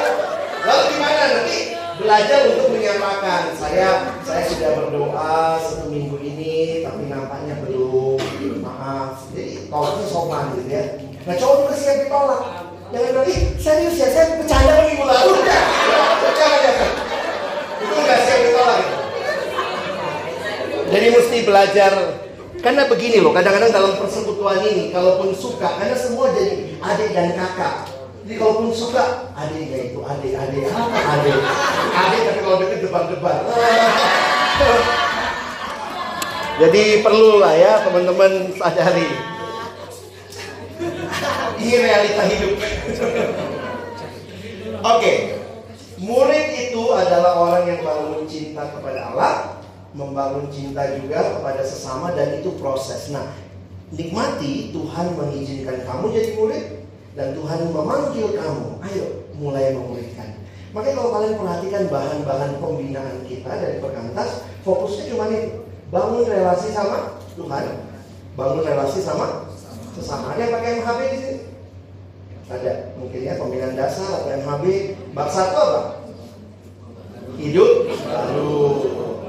[0.67, 1.59] Lalu gimana nanti
[1.97, 3.43] belajar untuk menyamakan.
[3.57, 3.89] Saya
[4.21, 8.21] saya sudah berdoa satu minggu ini, tapi nampaknya belum.
[8.61, 9.33] Maaf.
[9.33, 10.85] Jadi tolaknya sopan gitu ya.
[11.27, 12.43] Nah cowok juga siap ditolak.
[12.87, 15.43] Jangan ih serius ya, saya bercanda minggu lalu.
[15.43, 15.63] Udah,
[16.39, 16.91] jangan jangan.
[17.83, 18.81] Itu nggak siap ditolak.
[20.87, 21.93] Jadi mesti belajar
[22.65, 27.89] karena begini loh, kadang-kadang dalam persekutuan ini, kalaupun suka, karena semua jadi adik dan kakak.
[28.27, 31.37] Jadi kalaupun suka, adiknya itu adik, adik, apa adik?
[31.95, 33.39] Adik tapi kalau deket debar-debar.
[36.57, 39.13] Jadi perlu lah ya teman-teman sadari.
[41.61, 42.55] Ini realita hidup.
[44.81, 45.13] Oke,
[46.01, 49.56] murid itu adalah orang yang bangun cinta kepada Allah,
[49.97, 53.09] membangun cinta juga kepada sesama dan itu proses.
[53.09, 53.33] Nah,
[53.91, 56.65] nikmati Tuhan mengizinkan kamu jadi murid
[57.17, 58.69] dan Tuhan memanggil kamu.
[58.85, 59.07] Ayo
[59.41, 60.37] mulai memuridkan.
[60.77, 65.65] Makanya kalau kalian perhatikan bahan-bahan pembinaan kita dari perkantas, fokusnya cuma itu.
[65.89, 67.65] Bangun relasi sama Tuhan,
[68.37, 69.49] bangun relasi sama
[69.97, 70.37] sesama.
[70.37, 71.39] Ada yang pakai MHB di sini?
[72.47, 74.65] Ada, mungkin ya pembinaan dasar atau MHB.
[75.17, 75.81] Bab satu apa?
[77.39, 78.53] Hidup lalu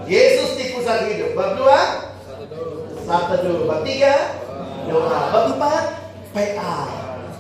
[0.07, 1.35] Yesus di pusat hidup.
[1.35, 1.79] Bab dua,
[3.03, 3.67] satu dulu.
[3.67, 4.39] Bab tiga,
[4.87, 5.19] doa.
[5.35, 5.83] Bab empat,
[6.31, 6.87] PA.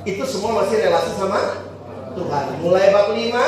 [0.03, 1.63] Itu semua masih relasi sama
[2.11, 2.45] Tuhan.
[2.59, 3.45] Mulai bab lima,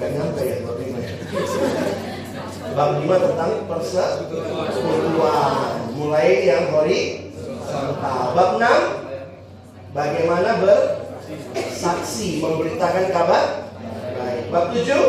[0.00, 0.98] Gak nyampe ya bab lima.
[2.74, 5.54] Bab lima tentang persekutuan.
[5.94, 8.34] Mulai yang horizontal.
[8.34, 8.80] Bab enam,
[9.94, 10.58] bagaimana
[11.54, 13.70] bersaksi, memberitakan kabar
[14.20, 14.42] baik.
[14.52, 15.04] Bab tujuh,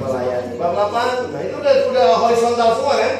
[0.00, 0.52] melayani.
[0.56, 3.14] Bab 8, nah itu udah udah horizontal semua kan?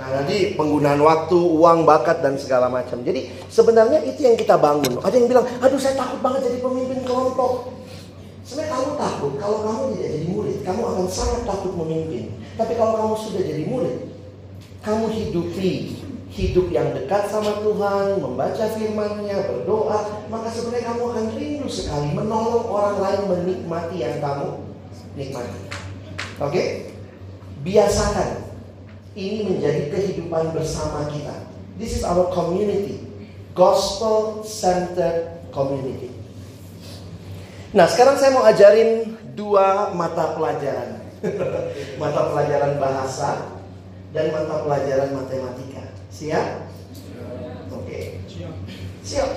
[0.00, 3.04] Nah nanti penggunaan waktu, uang, bakat dan segala macam.
[3.04, 4.96] Jadi sebenarnya itu yang kita bangun.
[5.04, 7.76] Ada yang bilang, aduh saya takut banget jadi pemimpin kelompok.
[8.48, 12.32] Sebenarnya kamu takut kalau kamu tidak jadi murid, kamu akan sangat takut memimpin.
[12.56, 13.96] Tapi kalau kamu sudah jadi murid,
[14.80, 15.72] kamu hidupi
[16.40, 22.64] hidup yang dekat sama Tuhan, membaca firman-Nya, berdoa, maka sebenarnya kamu akan rindu sekali menolong
[22.64, 24.48] orang lain menikmati yang kamu
[25.20, 25.60] nikmati.
[26.40, 26.64] Oke?
[27.60, 28.48] Biasakan
[29.12, 31.44] ini menjadi kehidupan bersama kita.
[31.76, 33.04] This is our community.
[33.52, 36.08] Gospel centered community.
[37.76, 41.04] Nah, sekarang saya mau ajarin dua mata pelajaran.
[42.00, 43.60] mata pelajaran bahasa
[44.16, 45.89] dan mata pelajaran matematika.
[46.10, 46.48] Siap?
[47.70, 48.18] Oke.
[49.06, 49.30] Siap.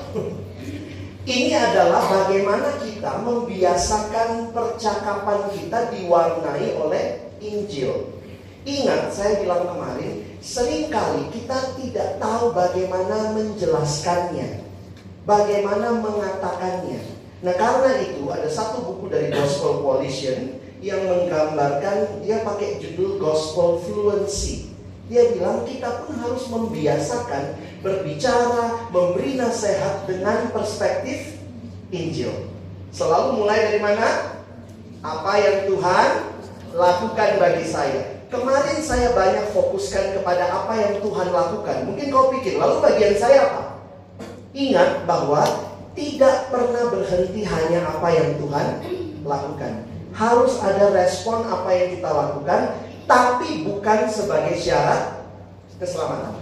[1.24, 8.12] Ini adalah bagaimana kita membiasakan percakapan kita diwarnai oleh Injil.
[8.68, 14.68] Ingat, saya bilang kemarin, sering kali kita tidak tahu bagaimana menjelaskannya,
[15.24, 17.00] bagaimana mengatakannya.
[17.44, 23.80] Nah, karena itu ada satu buku dari Gospel Coalition yang menggambarkan dia pakai judul Gospel
[23.84, 24.73] Fluency.
[25.12, 31.44] Dia bilang kita pun harus membiasakan berbicara, memberi nasihat dengan perspektif
[31.92, 32.32] Injil.
[32.96, 34.40] Selalu mulai dari mana?
[35.04, 36.08] Apa yang Tuhan
[36.72, 38.24] lakukan bagi saya.
[38.32, 41.78] Kemarin saya banyak fokuskan kepada apa yang Tuhan lakukan.
[41.86, 43.64] Mungkin kau pikir, lalu bagian saya apa?
[44.58, 45.46] Ingat bahwa
[45.94, 48.68] tidak pernah berhenti hanya apa yang Tuhan
[49.22, 49.74] lakukan.
[50.14, 52.62] Harus ada respon apa yang kita lakukan,
[53.06, 55.28] tapi bukan sebagai syarat
[55.78, 56.36] keselamatan.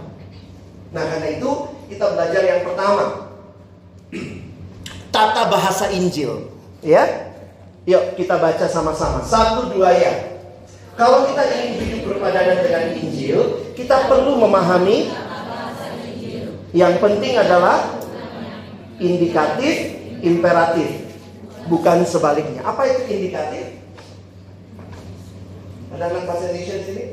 [0.92, 1.50] Nah, karena itu
[1.88, 3.06] kita belajar yang pertama.
[5.16, 6.48] Tata bahasa Injil,
[6.80, 7.34] ya.
[7.90, 9.26] Yuk kita baca sama-sama.
[9.26, 10.38] Satu dua ya.
[10.94, 13.40] Kalau kita ingin hidup berpadanan dengan Injil,
[13.74, 15.10] kita perlu memahami
[16.78, 18.00] yang penting adalah
[19.02, 21.10] indikatif, imperatif,
[21.66, 22.62] bukan sebaliknya.
[22.62, 23.81] Apa itu indikatif?
[25.92, 27.06] Ada anak bahasa Indonesia di sini?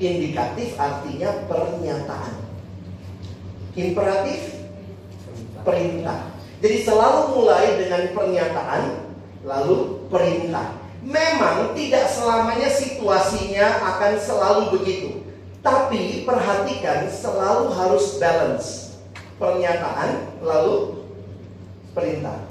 [0.00, 2.34] Indikatif artinya pernyataan.
[3.76, 4.40] Imperatif
[5.64, 6.36] perintah.
[6.60, 8.82] Jadi selalu mulai dengan pernyataan,
[9.44, 10.76] lalu perintah.
[11.00, 15.24] Memang tidak selamanya situasinya akan selalu begitu.
[15.64, 18.68] Tapi perhatikan selalu harus balance.
[19.40, 21.00] Pernyataan lalu
[21.96, 22.44] perintah.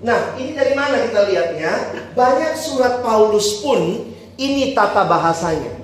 [0.00, 1.72] Nah, ini dari mana kita lihatnya?
[2.16, 4.09] Banyak surat Paulus pun
[4.40, 5.76] ini tata bahasanya.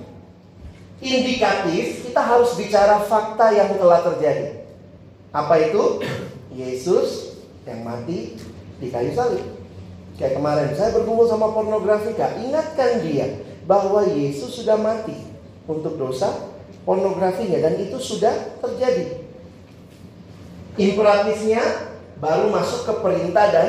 [1.05, 4.65] Indikatif, kita harus bicara fakta yang telah terjadi.
[5.29, 6.01] Apa itu?
[6.57, 7.37] Yesus
[7.69, 8.41] yang mati
[8.81, 9.45] di kayu salib.
[10.17, 15.13] Kayak kemarin saya berkumpul sama pornografika, ingatkan dia bahwa Yesus sudah mati
[15.69, 16.33] untuk dosa
[16.89, 18.33] pornografinya dan itu sudah
[18.65, 19.21] terjadi.
[20.81, 21.61] Imperatifnya
[22.17, 23.69] baru masuk ke perintah dan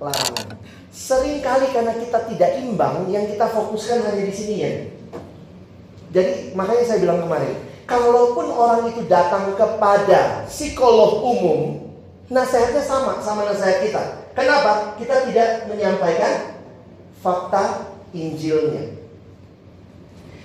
[0.00, 0.56] larangan.
[1.00, 4.72] Seringkali karena kita tidak imbang, yang kita fokuskan hanya di sini ya.
[6.12, 7.56] Jadi makanya saya bilang kemarin,
[7.88, 11.88] kalaupun orang itu datang kepada psikolog umum,
[12.28, 14.02] nasihatnya sama sama nasihat kita.
[14.36, 14.94] Kenapa?
[15.00, 16.60] Kita tidak menyampaikan
[17.24, 19.00] fakta Injilnya.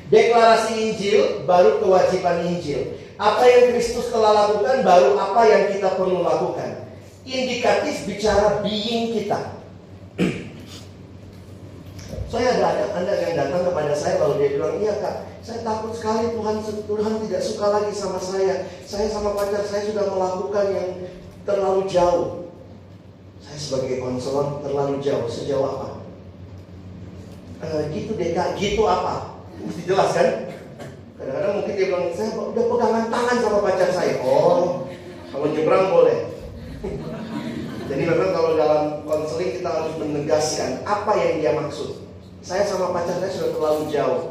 [0.07, 2.95] Deklarasi Injil baru kewajiban Injil.
[3.19, 6.87] Apa yang Kristus telah lakukan baru apa yang kita perlu lakukan.
[7.25, 9.64] Indikatif bicara being kita.
[12.25, 15.93] Saya ada ada anda yang datang kepada saya lalu dia bilang, iya kak, saya takut
[15.93, 18.65] sekali Tuhan Tuhan tidak suka lagi sama saya.
[18.81, 20.89] Saya sama pacar saya sudah melakukan yang
[21.45, 22.49] terlalu jauh.
[23.45, 25.29] Saya sebagai konselor terlalu jauh.
[25.29, 25.89] Sejauh apa?
[27.61, 29.37] E, gitu deh kak, gitu apa?
[29.61, 30.29] Mesti jelas kan?
[31.21, 34.13] Kadang-kadang mungkin dia bilang, saya udah pegangan tangan sama pacar saya.
[34.25, 34.89] Oh,
[35.29, 36.19] kalau nyebrang boleh.
[37.89, 42.04] Jadi memang kalau dalam konseling kita harus menegaskan apa yang dia maksud.
[42.45, 44.21] Saya sama pacar saya sudah terlalu jauh.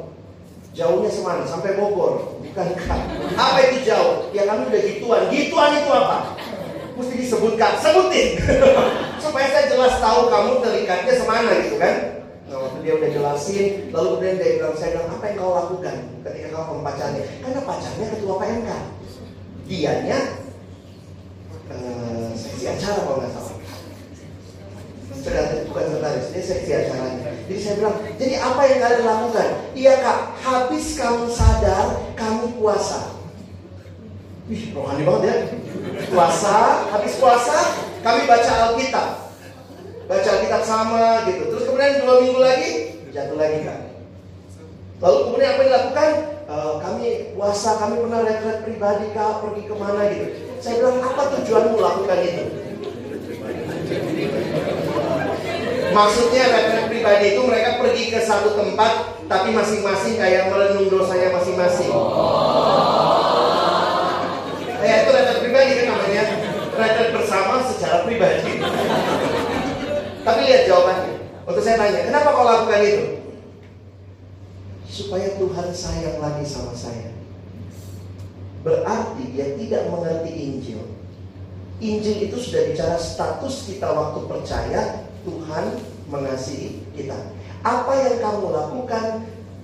[0.71, 1.43] Jauhnya semana?
[1.43, 2.39] Sampai Bogor.
[2.47, 3.01] Bukankah?
[3.43, 4.31] Apa itu jauh?
[4.31, 5.23] Ya kami udah gituan.
[5.35, 6.39] Gituan itu apa?
[6.95, 8.39] mesti disebutkan, sebutin
[9.25, 12.23] supaya saya jelas tahu kamu terikatnya semana gitu kan.
[12.47, 15.97] Nah, waktu dia udah jelasin, lalu kemudian dia bilang, saya bilang, apa yang kau lakukan
[16.23, 17.25] ketika kau sama pacarnya?
[17.43, 18.71] Karena pacarnya ketua PMK.
[19.65, 20.19] Dianya
[21.73, 23.54] uh, seksi acara kalau nggak salah.
[25.21, 27.31] Sekretaris, bukan sekretaris, dia seksi acaranya.
[27.45, 29.49] Jadi saya bilang, jadi apa yang kalian lakukan?
[29.77, 33.01] Iya kak, habis kamu sadar, kamu puasa.
[34.49, 35.37] Wih, rohani banget ya.
[36.13, 37.57] Puasa, habis puasa
[38.05, 39.09] kami baca Alkitab.
[40.05, 41.49] Baca Alkitab sama gitu.
[41.49, 42.71] Terus kemudian dua minggu lagi
[43.09, 43.81] jatuh lagi kan.
[45.01, 46.11] Lalu kemudian apa yang dilakukan?
[46.45, 50.27] Uh, kami puasa, kami pernah retret pribadi kak, pergi ke mana gitu.
[50.61, 52.45] Saya bilang apa tujuanmu lakukan itu?
[55.95, 61.95] Maksudnya retret pribadi itu mereka pergi ke satu tempat tapi masing-masing kayak merenung dosanya masing-masing.
[64.83, 66.25] Ya itu retret pribadi kan namanya
[66.75, 68.59] retret bersama secara pribadi.
[70.27, 71.15] Tapi lihat jawabannya.
[71.45, 73.05] Untuk saya tanya, kenapa kau lakukan itu?
[74.89, 77.13] Supaya Tuhan sayang lagi sama saya.
[78.65, 80.81] Berarti dia tidak mengerti Injil.
[81.85, 85.65] Injil itu sudah bicara status kita waktu percaya Tuhan
[86.13, 87.17] mengasihi kita.
[87.65, 89.05] Apa yang kamu lakukan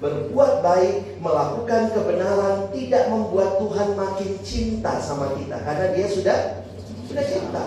[0.00, 6.38] berbuat baik, melakukan kebenaran tidak membuat Tuhan makin cinta sama kita karena dia sudah
[7.04, 7.64] sudah cinta.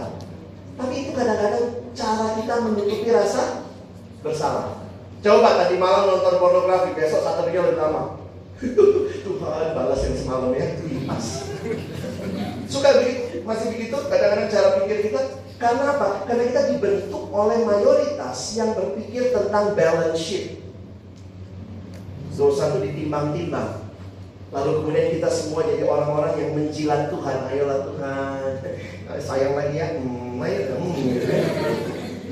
[0.73, 3.69] Tapi itu kadang-kadang cara kita menutupi rasa
[4.25, 4.81] bersalah.
[5.23, 8.19] Coba tadi malam nonton pornografi, besok satu lebih lama.
[9.25, 10.67] Tuhan balas yang semalam ya.
[12.67, 13.97] Suka begitu, masih begitu.
[14.07, 15.19] Kadang-kadang cara pikir kita
[15.61, 16.27] karena apa?
[16.27, 20.59] Karena kita dibentuk oleh mayoritas yang berpikir tentang balance sheet
[22.33, 23.85] Dosa itu ditimbang-timbang.
[24.49, 27.37] Lalu kemudian kita semua jadi orang-orang yang menjilat Tuhan.
[27.49, 28.49] Ayolah Tuhan,
[29.21, 29.87] sayang lagi ya.
[30.01, 31.13] Hmm, ayo, hmm.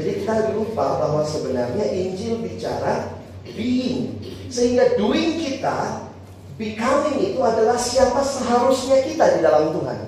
[0.02, 3.14] Jadi kita lupa bahwa sebenarnya Injil bicara
[3.46, 4.18] being.
[4.50, 6.10] Sehingga doing kita,
[6.58, 10.00] becoming itu adalah siapa seharusnya kita di dalam Tuhan.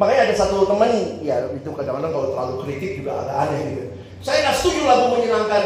[0.00, 3.84] Makanya ada satu teman, ya itu kadang-kadang kalau terlalu kritik juga agak aneh gitu.
[4.24, 5.64] Saya nggak setuju lagu menyenangkan.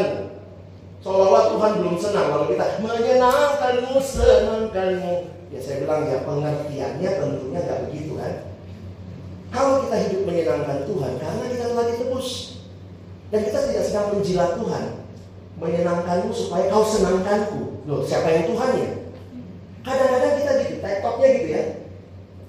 [0.99, 5.15] Seolah-olah Tuhan belum senang kalau kita menyenangkanmu, senangkanmu.
[5.55, 8.33] Ya saya bilang ya pengertiannya tentunya nggak begitu kan.
[9.55, 12.27] Kalau kita hidup menyenangkan Tuhan karena kita telah ditebus
[13.31, 14.85] dan kita tidak sedang menjilat Tuhan.
[15.55, 17.87] menyenangkanmu supaya kau senangkanku.
[17.87, 18.89] Loh, siapa yang Tuhan ya?
[19.87, 21.63] Kadang-kadang kita gitu, tektoknya gitu ya.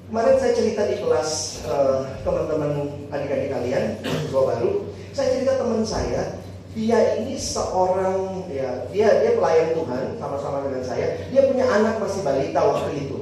[0.07, 1.31] Kemarin saya cerita di kelas
[1.67, 4.71] uh, teman-teman adik-adik kalian, mahasiswa baru.
[5.11, 6.39] Saya cerita teman saya,
[6.79, 11.27] dia ini seorang ya dia dia pelayan Tuhan sama-sama dengan saya.
[11.35, 13.19] Dia punya anak masih balita waktu itu.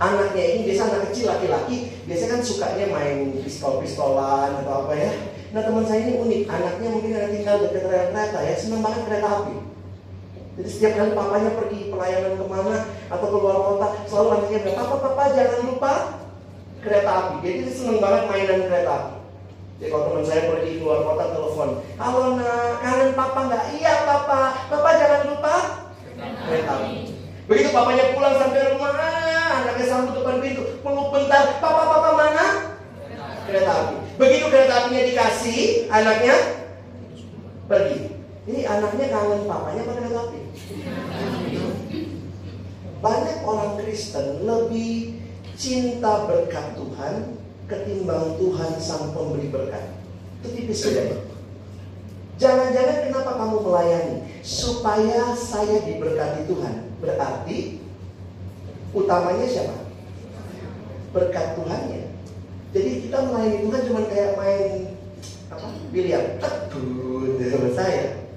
[0.00, 1.76] Anaknya ini biasa anak kecil laki-laki,
[2.08, 5.12] biasanya kan sukanya main pistol-pistolan atau apa ya.
[5.52, 9.04] Nah teman saya ini unik, anaknya mungkin ada tinggal dekat rel kereta ya, senang banget
[9.04, 9.69] kereta api.
[10.60, 12.76] Jadi setiap kali papanya pergi pelayanan ke mana
[13.08, 15.92] atau keluar kota, selalu anaknya bilang, papa, papa jangan lupa
[16.84, 17.34] kereta api.
[17.40, 19.12] Jadi dia senang banget mainan kereta api.
[19.80, 23.64] Jadi kalau teman saya pergi keluar kota telepon, halo nak, kangen papa nggak?
[23.80, 25.54] Iya papa, papa jangan lupa
[26.20, 26.92] kereta api.
[27.48, 32.46] Begitu papanya pulang sampai rumah, ah, anaknya sambut depan pintu, peluk bentar, papa papa mana?
[33.48, 33.96] Kereta api.
[34.20, 36.36] Begitu kereta apinya dikasih, anaknya
[37.64, 37.98] pergi.
[38.44, 40.38] Ini anaknya kangen papanya pada kereta api.
[43.00, 45.20] Banyak orang Kristen lebih
[45.56, 47.40] cinta berkat Tuhan
[47.70, 49.94] ketimbang Tuhan sang pemberi berkat.
[50.42, 51.16] Itu tipis beda.
[52.40, 54.16] Jangan-jangan kenapa kamu melayani?
[54.40, 56.88] Supaya saya diberkati Tuhan.
[56.98, 57.58] Berarti
[58.96, 59.76] utamanya siapa?
[61.12, 62.10] Berkat Tuhannya.
[62.72, 64.96] Jadi kita melayani Tuhan cuma kayak main
[65.52, 65.68] apa?
[65.92, 66.40] Biliar.
[66.40, 67.36] Aduh,
[67.76, 68.29] saya.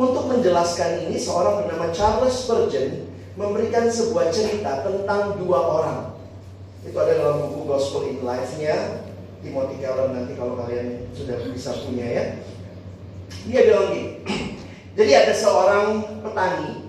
[0.00, 3.04] Untuk menjelaskan ini, seorang bernama Charles Spurgeon
[3.36, 6.00] memberikan sebuah cerita tentang dua orang.
[6.80, 9.04] Itu ada dalam buku Gospel in Life-nya,
[9.44, 12.24] Timothy Keller nanti kalau kalian sudah bisa punya ya.
[13.44, 14.24] Dia bilang gini,
[14.96, 16.88] jadi ada seorang petani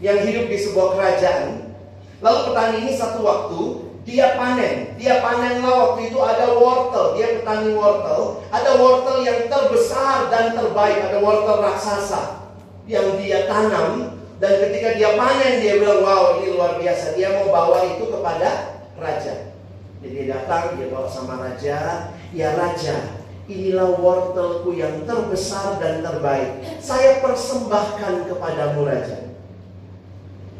[0.00, 1.76] yang hidup di sebuah kerajaan.
[2.24, 3.60] Lalu petani ini satu waktu
[4.08, 10.32] dia panen, dia panenlah waktu itu ada wortel, dia petani wortel, ada wortel yang terbesar
[10.32, 12.48] dan terbaik, ada wortel raksasa
[12.88, 14.16] yang dia tanam.
[14.40, 18.80] Dan ketika dia panen dia bilang wow ini luar biasa, dia mau bawa itu kepada
[18.96, 19.52] raja.
[20.00, 26.64] Jadi dia datang, dia bawa sama raja, ya raja, inilah wortelku yang terbesar dan terbaik.
[26.80, 29.36] Saya persembahkan kepadamu raja.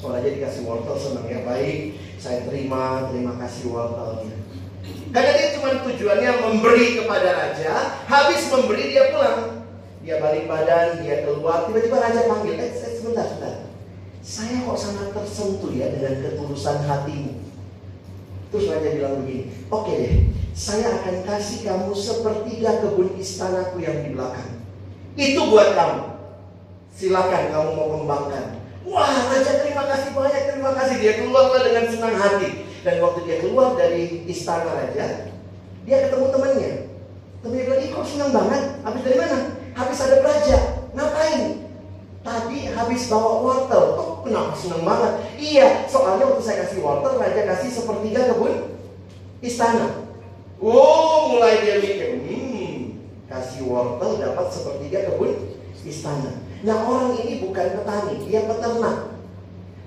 [0.04, 4.34] Raja dikasih wortel senang ya baik, saya terima, terima kasih wortelnya.
[5.08, 7.72] Karena dia cuma tujuannya memberi kepada raja,
[8.04, 9.64] habis memberi dia pulang.
[10.02, 13.70] Dia balik badan, dia keluar, tiba-tiba raja panggil, eh sebentar, sebentar.
[14.20, 17.32] Saya kok sangat tersentuh ya dengan ketulusan hatimu.
[18.48, 20.14] Terus raja bilang begini, oke deh,
[20.56, 24.58] saya akan kasih kamu sepertiga kebun istanaku yang di belakang.
[25.14, 26.02] Itu buat kamu.
[26.98, 28.57] Silakan kamu mau kembangkan.
[28.88, 30.96] Wah, raja terima kasih banyak, terima kasih.
[30.96, 32.64] Dia keluarlah dengan senang hati.
[32.80, 35.28] Dan waktu dia keluar dari istana raja,
[35.84, 36.72] dia ketemu temannya.
[37.44, 38.62] Temannya bilang, ih kok senang banget.
[38.80, 39.38] Habis dari mana?
[39.76, 40.58] Habis ada raja.
[40.96, 41.40] Ngapain?
[42.24, 43.84] Tadi habis bawa wortel.
[43.94, 45.12] Kok kenapa senang banget?
[45.36, 48.72] Iya, soalnya waktu saya kasih wortel, raja kasih sepertiga kebun
[49.44, 50.08] istana.
[50.58, 52.98] Oh, mulai dia mikir, hmm,
[53.30, 55.54] kasih wortel dapat sepertiga kebun
[55.86, 56.47] istana.
[56.66, 59.14] Nah orang ini bukan petani, dia peternak.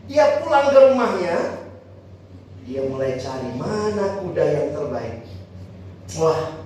[0.07, 1.35] Dia pulang ke rumahnya,
[2.63, 5.27] dia mulai cari mana kuda yang terbaik.
[6.19, 6.63] Wah,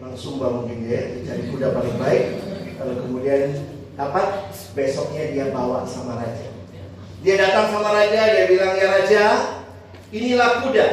[0.00, 2.24] orang Sumba mungkin ya, cari kuda paling baik.
[2.80, 3.42] Lalu kemudian
[3.96, 4.52] apa?
[4.72, 6.52] Besoknya dia bawa sama raja.
[7.24, 9.24] Dia datang sama raja, dia bilang ya raja,
[10.12, 10.86] inilah kuda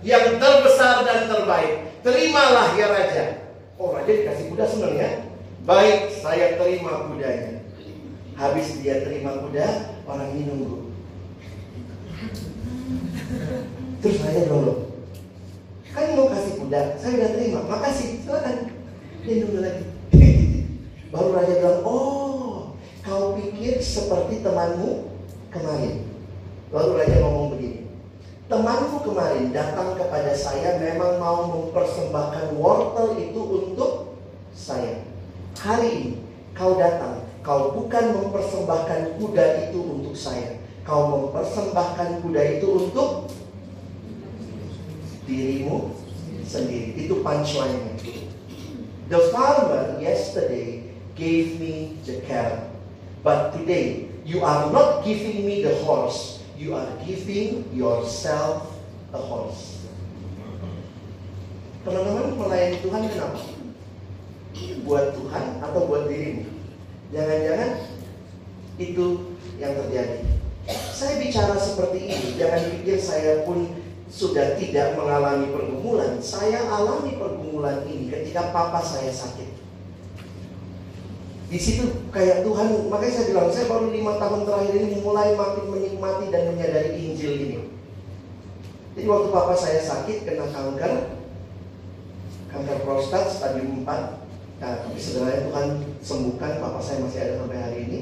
[0.00, 2.00] yang terbesar dan terbaik.
[2.00, 3.24] Terimalah ya raja.
[3.76, 5.10] Oh raja dikasih kuda senang ya.
[5.68, 7.59] Baik, saya terima kudanya.
[8.40, 10.88] Habis dia terima kuda, orang ini nunggu.
[14.00, 14.96] Terus saya loh,
[15.92, 18.72] kan mau kasih kuda, saya udah terima, makasih, silakan.
[19.28, 19.84] Dia nunggu lagi.
[21.12, 22.72] Baru raja bilang, oh,
[23.04, 25.12] kau pikir seperti temanmu
[25.52, 26.08] kemarin.
[26.72, 27.92] Lalu raja ngomong begini,
[28.48, 34.16] temanmu kemarin datang kepada saya memang mau mempersembahkan wortel itu untuk
[34.56, 35.04] saya.
[35.60, 36.10] Hari ini
[36.56, 40.60] kau datang Kau bukan mempersembahkan kuda itu untuk saya.
[40.84, 43.32] Kau mempersembahkan kuda itu untuk
[45.24, 45.96] dirimu
[46.44, 47.08] sendiri.
[47.08, 47.96] Itu punchline-nya.
[49.08, 50.84] The farmer yesterday
[51.16, 52.68] gave me the carrot.
[53.24, 56.44] But today, you are not giving me the horse.
[56.60, 58.68] You are giving yourself
[59.16, 59.80] a horse.
[61.88, 63.40] Teman-teman melayani Tuhan kenapa?
[64.84, 66.59] Buat Tuhan atau buat dirimu?
[67.10, 67.70] Jangan-jangan
[68.78, 69.06] itu
[69.58, 70.18] yang terjadi.
[70.70, 73.66] Saya bicara seperti ini, jangan pikir saya pun
[74.10, 76.22] sudah tidak mengalami pergumulan.
[76.22, 79.62] Saya alami pergumulan ini ketika papa saya sakit.
[81.50, 85.66] di situ kayak Tuhan, makanya saya bilang saya baru lima tahun terakhir ini mulai makin
[85.66, 87.58] menikmati dan menyadari Injil ini.
[88.94, 91.18] Jadi waktu papa saya sakit kena kanker,
[92.54, 94.19] kanker prostat stadium 4.
[94.60, 95.68] Nah, tapi sebenarnya Tuhan
[96.04, 98.00] sembuhkan, papa saya masih ada sampai hari ini.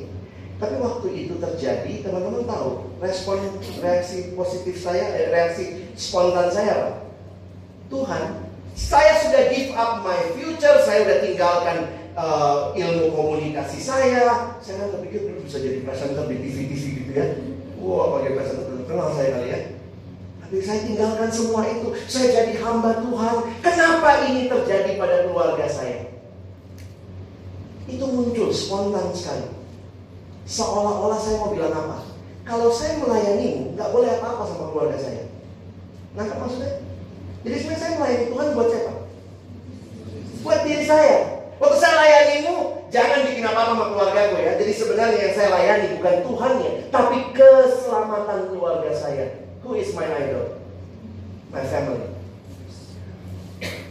[0.58, 3.38] Tapi waktu itu terjadi, teman-teman tahu respon
[3.78, 7.06] reaksi positif saya, eh, reaksi spontan saya?
[7.86, 11.78] Tuhan, saya sudah give up my future, saya sudah tinggalkan
[12.18, 14.58] uh, ilmu komunikasi saya.
[14.58, 17.26] Saya kan terpikir dulu bisa jadi presenter di TV-TV gitu ya.
[17.78, 19.60] Wah, wow, pakai presenter kenal saya kali ya.
[20.42, 21.94] Tapi saya tinggalkan semua itu.
[22.10, 23.36] Saya jadi hamba Tuhan.
[23.62, 26.07] Kenapa ini terjadi pada keluarga saya?
[27.88, 29.48] Itu muncul spontan sekali.
[30.44, 32.04] Seolah-olah saya mau bilang apa?
[32.44, 35.24] Kalau saya melayani, nggak boleh apa-apa sama keluarga saya.
[36.12, 36.84] Nangkap maksudnya?
[37.44, 38.92] Jadi sebenarnya saya melayani Tuhan buat siapa?
[40.44, 41.16] Buat diri saya.
[41.58, 42.56] Waktu saya layanimu,
[42.92, 44.52] jangan bikin apa-apa sama keluarga gue ya.
[44.60, 49.26] Jadi sebenarnya yang saya layani bukan Tuhannya, tapi keselamatan keluarga saya.
[49.64, 50.60] Who is my idol?
[51.52, 52.08] My family.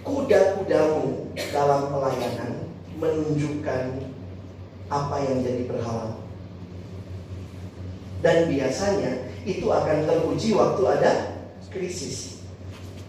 [0.06, 2.67] Kuda-kudamu dalam pelayanan
[2.98, 3.84] menunjukkan
[4.88, 6.18] apa yang jadi berhalang.
[8.26, 9.12] Dan biasanya
[9.46, 11.12] itu akan teruji waktu ada
[11.70, 12.42] krisis.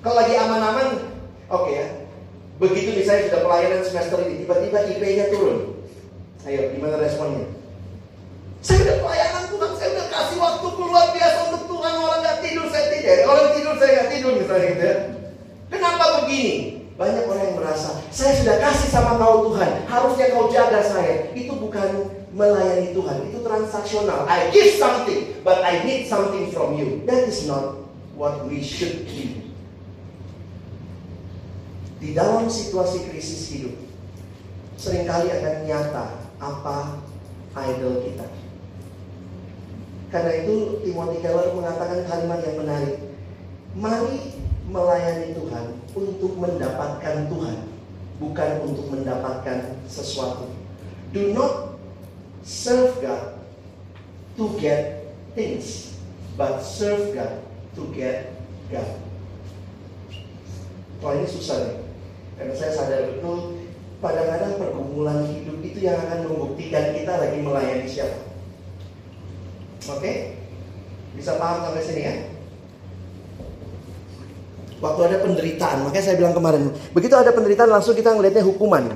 [0.04, 1.00] Kalau lagi aman-aman,
[1.48, 1.86] oke okay ya.
[2.58, 5.78] Begitu misalnya sudah pelayanan semester ini, tiba-tiba IP-nya turun.
[6.44, 7.46] Ayo, gimana responnya?
[8.58, 11.92] Saya udah pelayanan Tuhan, saya udah kasih waktu luar biasa untuk Tuhan.
[12.02, 13.18] Orang nggak tidur, saya tidur.
[13.30, 14.96] Orang tidur, saya nggak tidur misalnya gitu ya.
[15.70, 16.77] Kenapa begini?
[16.98, 21.30] Banyak orang yang merasa, saya sudah kasih sama kau Tuhan, harusnya kau jaga saya.
[21.30, 24.26] Itu bukan melayani Tuhan, itu transaksional.
[24.26, 27.06] I give something, but I need something from you.
[27.06, 27.86] That is not
[28.18, 29.46] what we should do.
[32.02, 33.78] Di dalam situasi krisis hidup,
[34.74, 36.06] sering kali akan nyata
[36.42, 36.98] apa
[37.62, 38.26] idol kita.
[40.10, 42.96] Karena itu Timothy Keller mengatakan kalimat yang menarik.
[43.78, 45.66] Mari melayani Tuhan
[45.96, 47.58] untuk mendapatkan Tuhan,
[48.20, 50.52] bukan untuk mendapatkan sesuatu.
[51.16, 51.80] Do not
[52.44, 53.40] serve God
[54.36, 55.96] to get things,
[56.36, 57.40] but serve God
[57.74, 58.36] to get
[58.68, 59.00] God.
[61.00, 61.76] Wah ini susah nih.
[62.38, 63.58] Karena saya sadar betul
[63.98, 68.30] kadang-kadang pergumulan hidup itu yang akan membuktikan kita lagi melayani siapa.
[69.88, 70.38] Oke?
[71.16, 72.14] Bisa paham sampai sini ya?
[74.78, 78.94] Waktu ada penderitaan, makanya saya bilang kemarin, begitu ada penderitaan langsung kita ngelihatnya hukuman.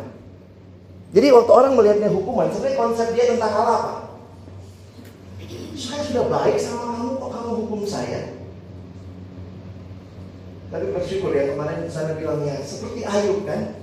[1.11, 3.93] Jadi waktu orang melihatnya hukuman, sebenarnya konsep dia tentang hal apa?
[5.74, 8.39] Saya sudah baik sama kamu, kok kamu hukum saya?
[10.70, 13.83] Tapi bersyukur ya kemarin sana bilang ya seperti Ayub kan.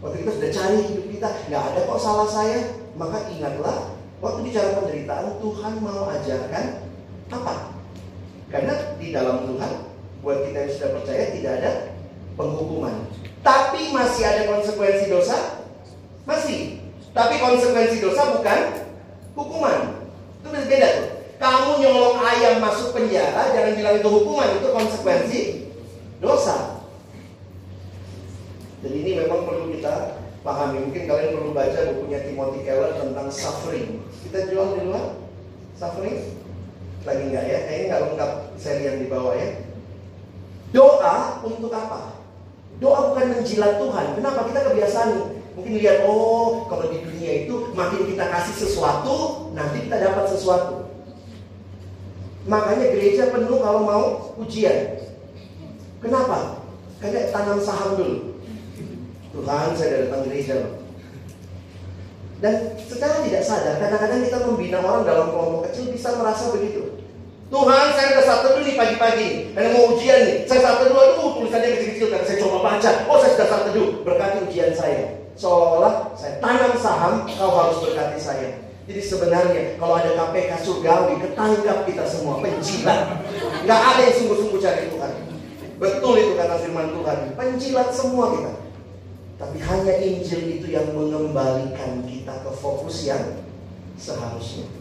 [0.00, 2.80] Waktu kita sudah cari hidup kita, nggak ada kok salah saya.
[2.96, 3.92] Maka ingatlah,
[4.22, 6.64] waktu bicara penderitaan Tuhan mau ajarkan
[7.28, 7.54] apa?
[8.48, 9.72] Karena di dalam Tuhan,
[10.20, 11.72] buat kita yang sudah percaya tidak ada
[12.36, 12.94] penghukuman.
[13.40, 15.64] Tapi masih ada konsekuensi dosa?
[16.28, 16.80] Masih.
[17.16, 18.60] Tapi konsekuensi dosa bukan
[19.32, 20.04] hukuman.
[20.44, 21.08] Itu beda tuh.
[21.40, 25.40] Kamu nyolong ayam masuk penjara, jangan bilang itu hukuman, itu konsekuensi
[26.20, 26.84] dosa.
[28.84, 30.84] Dan ini memang perlu kita pahami.
[30.84, 34.04] Mungkin kalian perlu baca bukunya Timothy Keller tentang suffering.
[34.28, 35.16] Kita jual di luar
[35.80, 36.36] suffering?
[37.08, 37.58] Lagi enggak ya?
[37.64, 39.48] Kayaknya nggak lengkap seri yang di bawah ya.
[40.70, 42.20] Doa untuk apa?
[42.78, 44.06] Doa bukan menjilat Tuhan.
[44.14, 44.46] Kenapa?
[44.46, 45.10] Kita kebiasaan
[45.58, 50.86] mungkin lihat oh kalau di dunia itu makin kita kasih sesuatu nanti kita dapat sesuatu.
[52.46, 54.04] Makanya gereja penuh kalau mau
[54.40, 54.96] ujian.
[56.00, 56.64] Kenapa?
[57.02, 58.18] Karena tanam saham dulu.
[59.30, 60.80] Tuhan saya datang gereja.
[62.40, 66.99] Dan secara tidak sadar, kadang-kadang kita membina orang dalam kelompok kecil bisa merasa begitu.
[67.50, 69.28] Tuhan saya udah satu dulu nih pagi-pagi.
[69.50, 70.36] Karena mau ujian nih.
[70.46, 72.90] Saya satu dulu, aduh tulisannya kecil-kecil Karena saya coba baca.
[73.10, 75.26] Oh saya sudah satu dulu, berkati ujian saya.
[75.34, 78.48] Seolah-olah saya tanam saham Kau harus berkati saya.
[78.86, 83.00] Jadi sebenarnya kalau ada KPK surgawi Ketangkap kita semua, penjilat.
[83.66, 85.12] Gak ada yang sungguh-sungguh cari Tuhan.
[85.82, 87.18] Betul itu kata firman Tuhan.
[87.34, 88.52] Penjilat semua kita.
[89.42, 93.42] Tapi hanya Injil itu yang mengembalikan kita ke fokus yang
[93.98, 94.79] seharusnya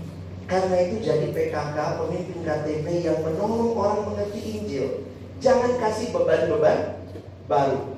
[0.50, 5.06] karena itu jadi PKK, pemimpin KTP yang menolong orang mengerti Injil.
[5.38, 7.06] Jangan kasih beban-beban
[7.46, 7.94] baru.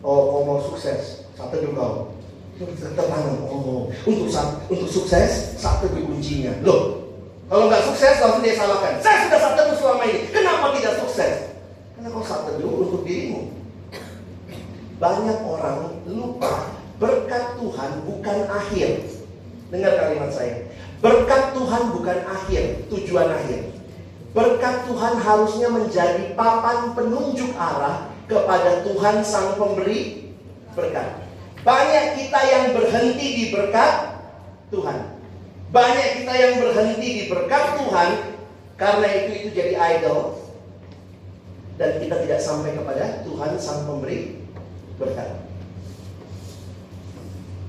[0.00, 2.16] Oh, kau mau sukses, satu kau.
[2.56, 4.32] Tertanam, oh, untuk
[4.72, 6.56] untuk sukses, satu kuncinya.
[6.64, 7.04] Loh,
[7.52, 9.04] kalau nggak sukses langsung dia salahkan.
[9.04, 11.52] Saya sudah satu selama ini, kenapa tidak sukses?
[11.92, 13.52] Karena kau satu untuk dirimu.
[14.96, 19.04] Banyak orang lupa berkat Tuhan bukan akhir,
[19.68, 20.64] Dengar kalimat saya.
[21.04, 23.76] Berkat Tuhan bukan akhir, tujuan akhir.
[24.32, 30.32] Berkat Tuhan harusnya menjadi papan penunjuk arah kepada Tuhan Sang Pemberi
[30.72, 31.20] berkat.
[31.60, 34.16] Banyak kita yang berhenti di berkat
[34.72, 35.20] Tuhan.
[35.68, 38.10] Banyak kita yang berhenti di berkat Tuhan
[38.80, 40.40] karena itu itu jadi idol
[41.76, 44.40] dan kita tidak sampai kepada Tuhan Sang Pemberi
[44.96, 45.36] berkat.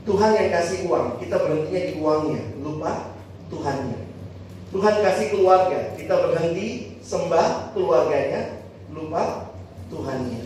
[0.08, 3.15] Tuhan yang kasih uang, kita berhentinya di uangnya, lupa
[3.50, 4.00] Tuhannya.
[4.74, 9.54] Tuhan kasih keluarga, kita berhenti sembah keluarganya, lupa
[9.88, 10.42] Tuhannya.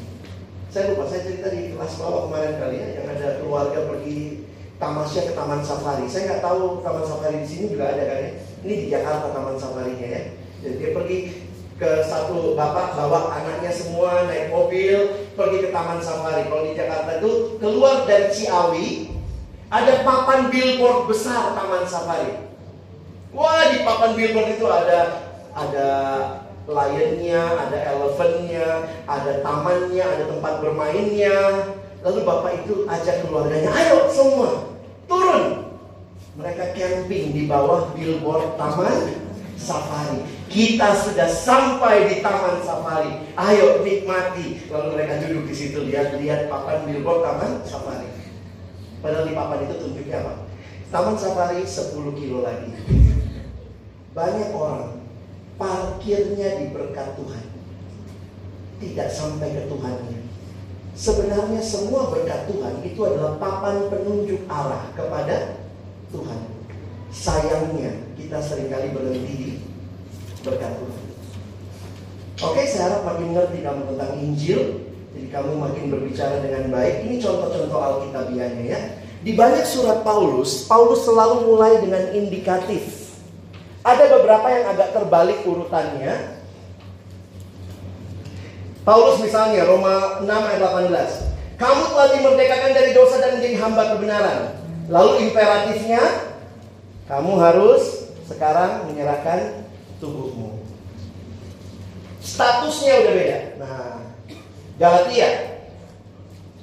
[0.70, 4.46] Saya lupa, saya cerita di kelas bawah kemarin kali ya, yang ada keluarga pergi
[4.80, 6.06] tamasya ke Taman Safari.
[6.08, 8.32] Saya nggak tahu Taman Safari di sini juga ada kan ya.
[8.64, 10.22] Ini di Jakarta Taman Safarinya ya.
[10.64, 11.18] Jadi dia pergi
[11.80, 16.48] ke satu bapak bawa anaknya semua naik mobil pergi ke Taman Safari.
[16.48, 18.88] Kalau di Jakarta itu keluar dari Ciawi
[19.70, 22.49] ada papan billboard besar Taman Safari.
[23.30, 25.00] Wah di papan billboard itu ada
[25.54, 25.88] ada
[26.66, 28.68] lionnya, ada elephantnya,
[29.06, 31.38] ada tamannya, ada tempat bermainnya.
[32.00, 34.72] Lalu bapak itu ajak keluarganya, ayo semua
[35.06, 35.76] turun.
[36.40, 39.28] Mereka camping di bawah billboard taman
[39.60, 40.24] safari.
[40.48, 43.28] Kita sudah sampai di taman safari.
[43.36, 44.64] Ayo nikmati.
[44.72, 48.08] Lalu mereka duduk di situ lihat-lihat papan billboard taman safari.
[49.04, 50.34] Padahal di papan itu tunjuknya apa?
[50.90, 52.72] Taman safari 10 kilo lagi.
[54.18, 55.06] Banyak orang
[55.60, 57.46] parkirnya di berkat Tuhan.
[58.80, 60.20] Tidak sampai ke Tuhannya.
[60.96, 65.60] Sebenarnya semua berkat Tuhan itu adalah papan penunjuk arah kepada
[66.12, 66.40] Tuhan.
[67.12, 69.50] Sayangnya kita sering kali berhenti di
[70.44, 71.04] berkat Tuhan.
[72.40, 74.62] Oke, saya harap makin ngerti kamu tentang Injil.
[75.12, 77.04] Jadi kamu makin berbicara dengan baik.
[77.04, 78.80] Ini contoh-contoh Alkitabiahnya ya.
[79.20, 82.99] Di banyak surat Paulus, Paulus selalu mulai dengan indikatif.
[83.80, 86.40] Ada beberapa yang agak terbalik urutannya.
[88.84, 91.60] Paulus misalnya Roma 6 ayat 18.
[91.60, 94.40] Kamu telah dimerdekakan dari dosa dan menjadi hamba kebenaran.
[94.90, 96.02] Lalu imperatifnya
[97.06, 99.66] kamu harus sekarang menyerahkan
[100.00, 100.62] tubuhmu.
[102.24, 103.40] Statusnya udah beda.
[103.58, 104.00] Nah,
[104.80, 105.30] Galatia.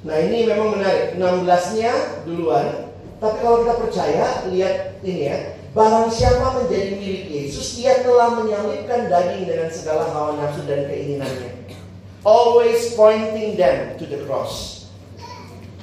[0.07, 1.19] Nah, ini memang menarik.
[1.19, 1.93] 16-nya
[2.25, 2.86] duluan.
[3.17, 5.37] Tapi kalau kita percaya, lihat ini ya.
[5.77, 11.53] Barang siapa menjadi milik Yesus, ia telah menyalibkan daging dengan segala hawa nafsu dan keinginannya.
[12.25, 14.89] Always pointing them to the cross.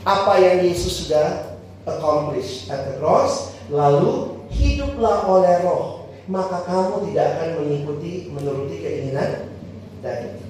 [0.02, 1.56] Apa yang Yesus sudah
[1.86, 9.54] accomplish at the cross, lalu hiduplah oleh roh, maka kamu tidak akan mengikuti menuruti keinginan
[10.02, 10.42] daging.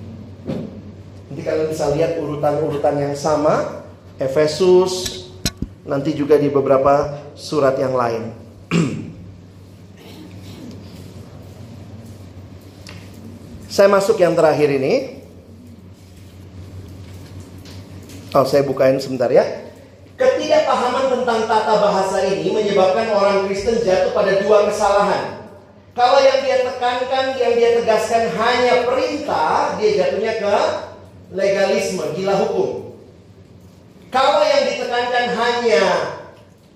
[1.30, 3.86] Nanti kalian bisa lihat urutan-urutan yang sama,
[4.18, 5.23] Efesus,
[5.94, 8.34] nanti juga di beberapa surat yang lain.
[13.74, 15.22] Saya masuk yang terakhir ini.
[18.34, 19.46] Oh, saya bukain sebentar ya.
[20.18, 25.54] Ketidakpahaman tentang tata bahasa ini menyebabkan orang Kristen jatuh pada dua kesalahan.
[25.94, 30.58] Kalau yang dia tekankan, yang dia tegaskan hanya perintah, dia jatuhnya ke
[31.34, 32.83] legalisme, gila hukum.
[34.14, 35.84] Kalau yang ditekankan hanya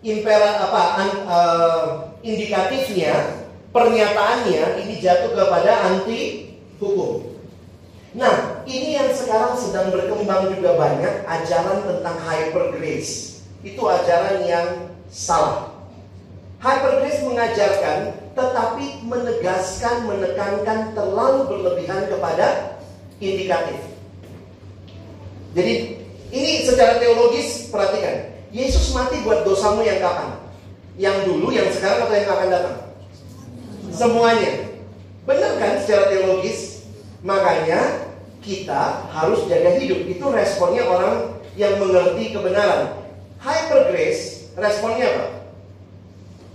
[0.01, 0.83] impera apa
[1.29, 1.81] uh,
[2.25, 6.49] indikatifnya, pernyataannya, ini jatuh kepada anti
[6.81, 7.29] hukum.
[8.17, 13.45] Nah, ini yang sekarang sedang berkembang juga banyak ajaran tentang hyper grace.
[13.61, 14.67] Itu ajaran yang
[15.13, 15.77] salah.
[16.57, 22.77] Hyper grace mengajarkan tetapi menegaskan, menekankan terlalu berlebihan kepada
[23.21, 23.81] indikatif.
[25.53, 25.96] Jadi
[26.31, 28.35] ini secara teologis perhatikan.
[28.51, 30.39] Yesus mati buat dosamu yang kapan?
[30.97, 32.77] Yang dulu, yang sekarang atau yang akan datang?
[33.91, 34.51] Semuanya.
[35.27, 36.87] Benar kan secara teologis?
[37.23, 38.07] Makanya
[38.39, 39.99] kita harus jaga hidup.
[40.07, 43.03] Itu responnya orang yang mengerti kebenaran.
[43.37, 45.25] Hyper grace, responnya apa?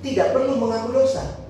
[0.03, 1.43] Tidak perlu mengaku dosa.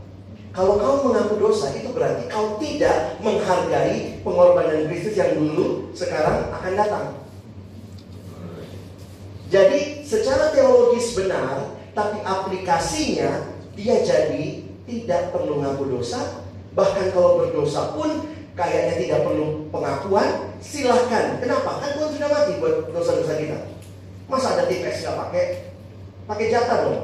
[0.53, 6.73] Kalau kau mengaku dosa, itu berarti kau tidak menghargai pengorbanan Kristus yang dulu, sekarang akan
[6.77, 7.22] datang.
[9.53, 16.41] Jadi, secara teologis benar, tapi aplikasinya dia jadi tidak perlu ngaku dosa.
[16.73, 21.37] Bahkan kalau berdosa pun kayaknya tidak perlu pengakuan, silahkan.
[21.37, 21.85] Kenapa?
[21.85, 23.59] Kan Tuhan sudah mati buat dosa-dosa kita.
[24.33, 25.45] Masa ada tipes nggak pakai?
[26.25, 27.01] Pakai jatah dong.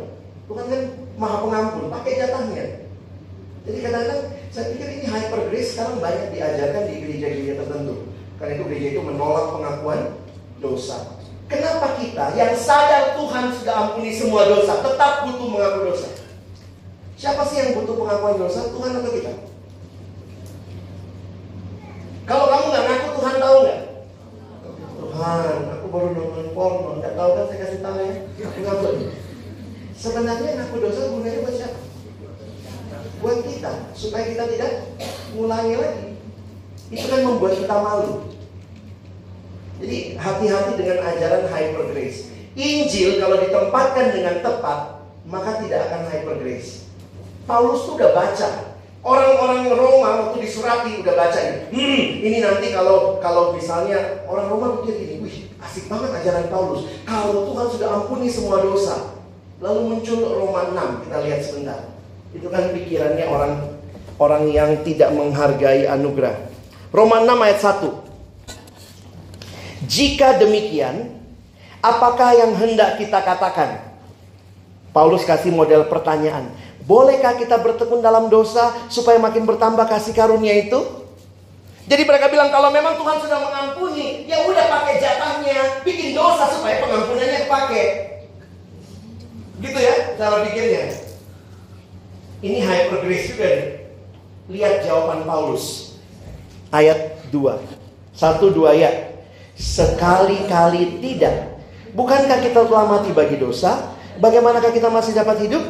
[0.48, 0.82] Tuhan kan
[1.20, 2.64] maha pengampun, pakai jatahnya.
[3.68, 8.08] Jadi kadang-kadang saya pikir ini hyper grace sekarang banyak diajarkan di gereja-gereja tertentu.
[8.40, 10.00] Karena itu gereja itu menolak pengakuan
[10.64, 11.20] dosa.
[11.48, 16.08] Kenapa kita yang sadar Tuhan sudah ampuni semua dosa tetap butuh mengaku dosa?
[17.16, 18.68] Siapa sih yang butuh pengakuan dosa?
[18.68, 19.32] Tuhan atau kita?
[22.28, 23.80] Kalau kamu nggak ngaku, Tuhan tahu nggak?
[25.00, 28.12] Tuhan, aku baru nonton porno, nggak tahu kan saya kasih tahu ya.
[28.44, 28.78] Aku nggak
[29.98, 31.80] Sebenarnya ngaku dosa gunanya buat siapa?
[33.24, 34.72] Buat kita, supaya kita tidak
[35.32, 36.06] ngulangi lagi.
[36.92, 38.37] Itu kan membuat kita malu.
[39.78, 42.30] Jadi hati-hati dengan ajaran hyper grace.
[42.58, 46.90] Injil kalau ditempatkan dengan tepat, maka tidak akan hyper grace.
[47.46, 48.74] Paulus tuh udah baca.
[48.98, 51.58] Orang-orang Roma waktu disurati udah baca ini.
[51.70, 56.90] Hmm, ini nanti kalau kalau misalnya orang Roma pikir gini, wih asik banget ajaran Paulus.
[57.06, 59.14] Kalau Tuhan sudah ampuni semua dosa.
[59.58, 61.80] Lalu muncul Roma 6, kita lihat sebentar.
[62.30, 63.52] Itu kan pikirannya orang
[64.18, 66.34] orang yang tidak menghargai anugerah.
[66.90, 68.07] Roma 6 ayat 1.
[69.86, 71.14] Jika demikian,
[71.78, 73.84] apakah yang hendak kita katakan?
[74.90, 76.50] Paulus kasih model pertanyaan.
[76.88, 80.80] Bolehkah kita bertekun dalam dosa supaya makin bertambah kasih karunia itu?
[81.88, 86.80] Jadi mereka bilang kalau memang Tuhan sudah mengampuni, ya udah pakai jatahnya, bikin dosa supaya
[86.84, 87.86] pengampunannya pakai.
[89.60, 90.84] Gitu ya cara pikirnya.
[92.38, 93.50] Ini hyper grace juga.
[94.48, 95.96] Lihat jawaban Paulus.
[96.70, 97.58] Ayat 2.
[98.14, 99.17] Satu dua ya.
[99.58, 101.58] Sekali-kali tidak.
[101.98, 103.90] Bukankah kita telah mati bagi dosa?
[104.22, 105.62] Bagaimanakah kita masih dapat hidup?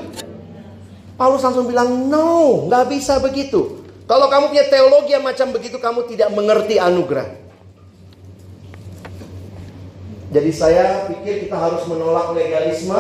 [1.17, 3.81] Paulus langsung bilang, no, nggak bisa begitu.
[4.05, 7.29] Kalau kamu punya teologi yang macam begitu, kamu tidak mengerti anugerah.
[10.29, 12.97] Jadi saya pikir kita harus menolak legalisme.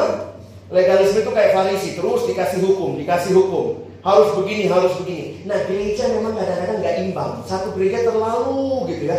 [0.68, 3.88] Legalisme itu kayak farisi, terus dikasih hukum, dikasih hukum.
[4.04, 5.44] Harus begini, harus begini.
[5.44, 7.32] Nah gereja memang kadang-kadang nggak imbang.
[7.44, 9.16] Satu gereja terlalu gitu ya.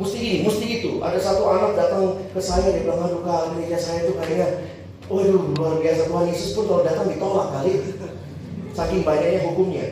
[0.00, 0.90] Mesti gini, mesti gitu.
[1.04, 4.72] Ada satu anak datang ke saya, dia bilang, aduh kak, gereja saya tuh kayaknya
[5.12, 7.84] Waduh, luar biasa Tuhan Yesus pun kalau datang ditolak kali.
[8.72, 9.86] Saking banyaknya hukumnya.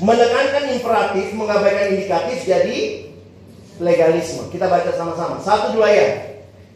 [0.00, 3.12] Menekankan imperatif, mengabaikan indikatif jadi
[3.76, 4.48] legalisme.
[4.48, 5.36] Kita baca sama-sama.
[5.44, 6.08] Satu dua ya.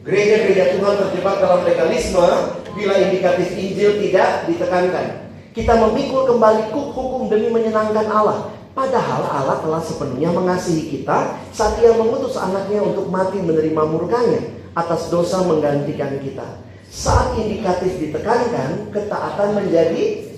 [0.05, 2.25] Gereja-gereja Tuhan terjebak dalam legalisme
[2.73, 5.29] bila indikatif Injil tidak ditekankan.
[5.53, 8.53] Kita memikul kembali hukum demi menyenangkan Allah.
[8.71, 14.41] Padahal Allah telah sepenuhnya mengasihi kita saat ia mengutus anaknya untuk mati menerima murkanya
[14.71, 16.63] atas dosa menggantikan kita.
[16.87, 20.31] Saat indikatif ditekankan, ketaatan menjadi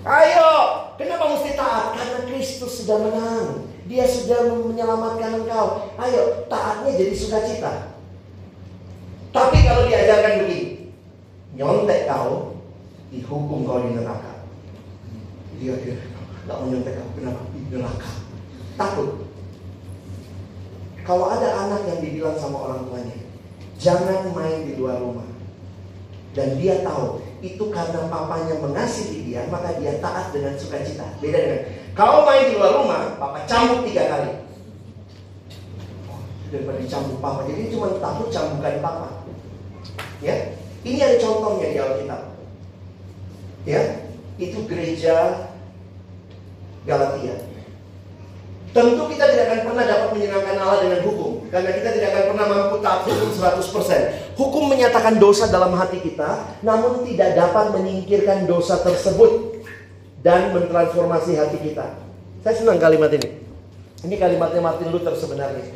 [0.00, 0.48] Ayo,
[0.96, 1.92] kenapa mesti taat?
[1.92, 3.68] Karena Kristus sudah menang.
[3.84, 5.92] Dia sudah menyelamatkan engkau.
[6.00, 7.92] Ayo, taatnya jadi sukacita.
[9.28, 10.88] Tapi kalau diajarkan begini,
[11.52, 12.56] nyontek kau,
[13.12, 14.40] dihukum kau di neraka.
[15.60, 16.00] Dia dia
[16.66, 17.42] nyontek kau, kenapa?
[17.54, 18.10] Di neraka.
[18.74, 19.08] Takut.
[21.06, 23.16] Kalau ada anak yang dibilang sama orang tuanya,
[23.78, 25.26] jangan main di luar rumah.
[26.30, 31.18] Dan dia tahu itu karena papanya mengasihi dia, maka dia taat dengan sukacita.
[31.18, 31.62] Beda dengan
[31.98, 34.32] kalau main di luar rumah, papa cambuk tiga kali.
[36.50, 39.08] Daripada dicambuk papa, jadi cuma takut cambukan papa.
[40.22, 40.54] Ya,
[40.86, 42.22] ini ada contohnya di Alkitab.
[43.66, 43.82] Ya,
[44.38, 45.48] itu gereja
[46.90, 47.50] Galatia.
[48.70, 52.46] Tentu kita tidak akan pernah dapat menyenangkan Allah dengan hukum Karena kita tidak akan pernah
[52.46, 58.78] mampu taat hukum 100% Hukum menyatakan dosa dalam hati kita Namun tidak dapat menyingkirkan dosa
[58.78, 59.58] tersebut
[60.22, 61.98] Dan mentransformasi hati kita.
[62.46, 63.42] Saya senang kalimat ini.
[64.06, 65.66] Ini kalimatnya Martin Luther sebenarnya.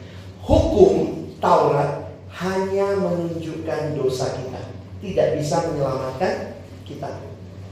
[0.47, 4.63] Hukum Taurat hanya menunjukkan dosa kita
[5.03, 7.11] Tidak bisa menyelamatkan kita.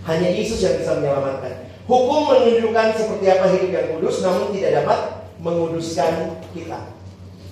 [0.02, 4.98] Hanya Yesus yang bisa menyelamatkan Hukum menunjukkan seperti apa hidup yang kudus namun tidak dapat
[5.42, 6.78] menguduskan kita.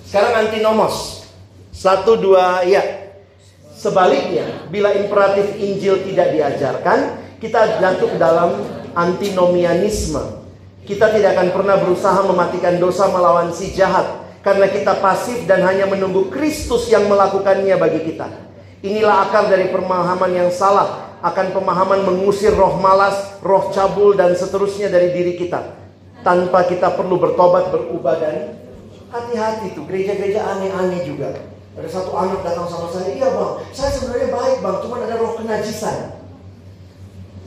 [0.07, 1.27] Sekarang antinomos.
[1.75, 2.83] Satu dua ya.
[3.75, 8.61] Sebaliknya, bila imperatif Injil tidak diajarkan, kita jatuh dalam
[8.93, 10.21] antinomianisme.
[10.85, 15.89] Kita tidak akan pernah berusaha mematikan dosa melawan si jahat karena kita pasif dan hanya
[15.89, 18.29] menunggu Kristus yang melakukannya bagi kita.
[18.81, 24.89] Inilah akar dari pemahaman yang salah akan pemahaman mengusir roh malas, roh cabul dan seterusnya
[24.89, 25.77] dari diri kita.
[26.21, 28.57] Tanpa kita perlu bertobat, berubah dan
[29.13, 31.37] hati-hati tuh gereja-gereja aneh-aneh juga.
[31.77, 35.33] Ada satu anak datang sama saya, iya bang, saya sebenarnya baik bang, cuma ada roh
[35.39, 35.99] kenajisan.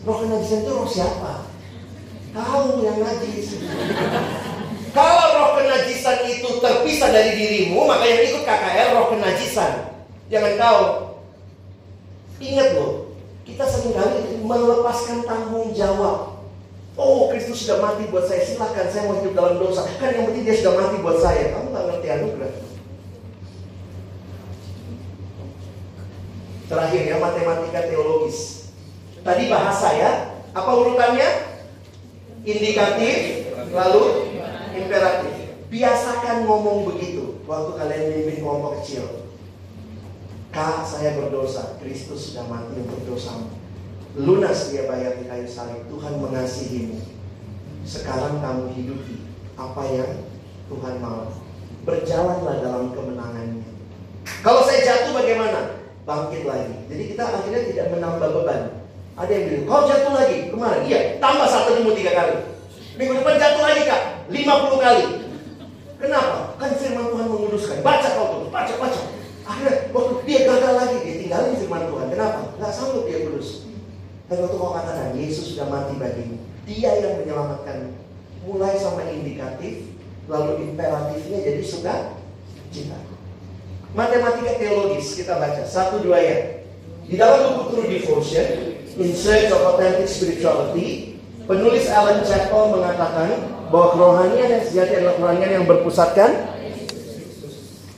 [0.05, 1.33] Roh kenajisan itu roh siapa?
[2.33, 3.57] Kamu yang najis.
[4.97, 9.73] Kalau roh kenajisan itu terpisah dari dirimu, maka yang ikut KKR roh kenajisan.
[10.29, 10.81] Jangan kau.
[12.41, 13.02] Ingat loh,
[13.43, 16.39] kita sering kali melepaskan tanggung jawab.
[16.95, 18.45] Oh, Kristus sudah mati buat saya.
[18.45, 19.83] Silakan saya mau hidup dalam dosa.
[19.99, 21.51] Kan yang penting dia sudah mati buat saya.
[21.51, 22.53] Kamu nggak ngerti anugerah.
[26.69, 28.71] Terakhir ya matematika teologis.
[29.25, 30.11] Tadi bahasa ya.
[30.53, 31.29] Apa urutannya?
[32.45, 34.03] Indikatif, lalu
[34.77, 35.33] imperatif.
[35.73, 39.32] Biasakan ngomong begitu waktu kalian memimpin kelompok kecil.
[40.53, 41.81] Kak, saya berdosa.
[41.81, 43.49] Kristus sudah mati untuk dosamu.
[44.13, 45.81] Lunas dia bayar di kayu salib.
[45.89, 47.01] Tuhan mengasihimu.
[47.81, 49.25] Sekarang kamu hidupi
[49.57, 50.29] apa yang
[50.69, 51.33] Tuhan mau.
[51.89, 53.65] Berjalanlah dalam kemenangannya.
[54.45, 55.81] Kalau saya jatuh bagaimana?
[56.05, 56.85] Bangkit lagi.
[56.85, 58.61] Jadi kita akhirnya tidak menambah beban.
[59.17, 60.81] Ada yang bilang, kau jatuh lagi kemarin?
[60.85, 62.35] Iya, tambah satu minggu tiga kali.
[62.93, 65.05] Minggu depan jatuh lagi kak, 50 kali.
[65.97, 66.37] Kenapa?
[66.61, 67.77] Kan firman Tuhan menguduskan.
[67.81, 69.12] Baca kau tuh, baca, baca.
[69.43, 72.07] Akhirnya waktu dia gagal lagi, dia tinggalin firman Tuhan.
[72.15, 72.39] Kenapa?
[72.59, 73.67] Gak sanggup dia kudus.
[74.31, 76.39] Dan waktu kau katakan, Yesus sudah mati bagimu.
[76.63, 77.91] Dia yang menyelamatkan.
[78.47, 79.87] Mulai sama indikatif,
[80.27, 82.15] lalu imperatifnya jadi suka
[82.71, 82.99] cita.
[83.93, 86.37] Matematika teologis kita baca satu dua ya.
[87.03, 88.47] Di dalam buku True Devotion,
[88.97, 95.51] In Search of Authentic Spirituality, penulis Alan Chappell mengatakan bahwa kerohanian yang sejati adalah kerohanian
[95.61, 96.52] yang berpusatkan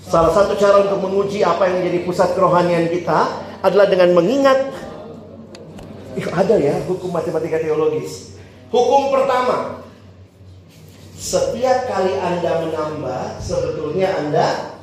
[0.05, 4.69] Salah satu cara untuk menguji apa yang menjadi pusat kerohanian kita adalah dengan mengingat
[6.15, 8.39] Ih, ada ya hukum matematika teologis.
[8.71, 9.83] Hukum pertama,
[11.19, 14.79] setiap kali Anda menambah, sebetulnya Anda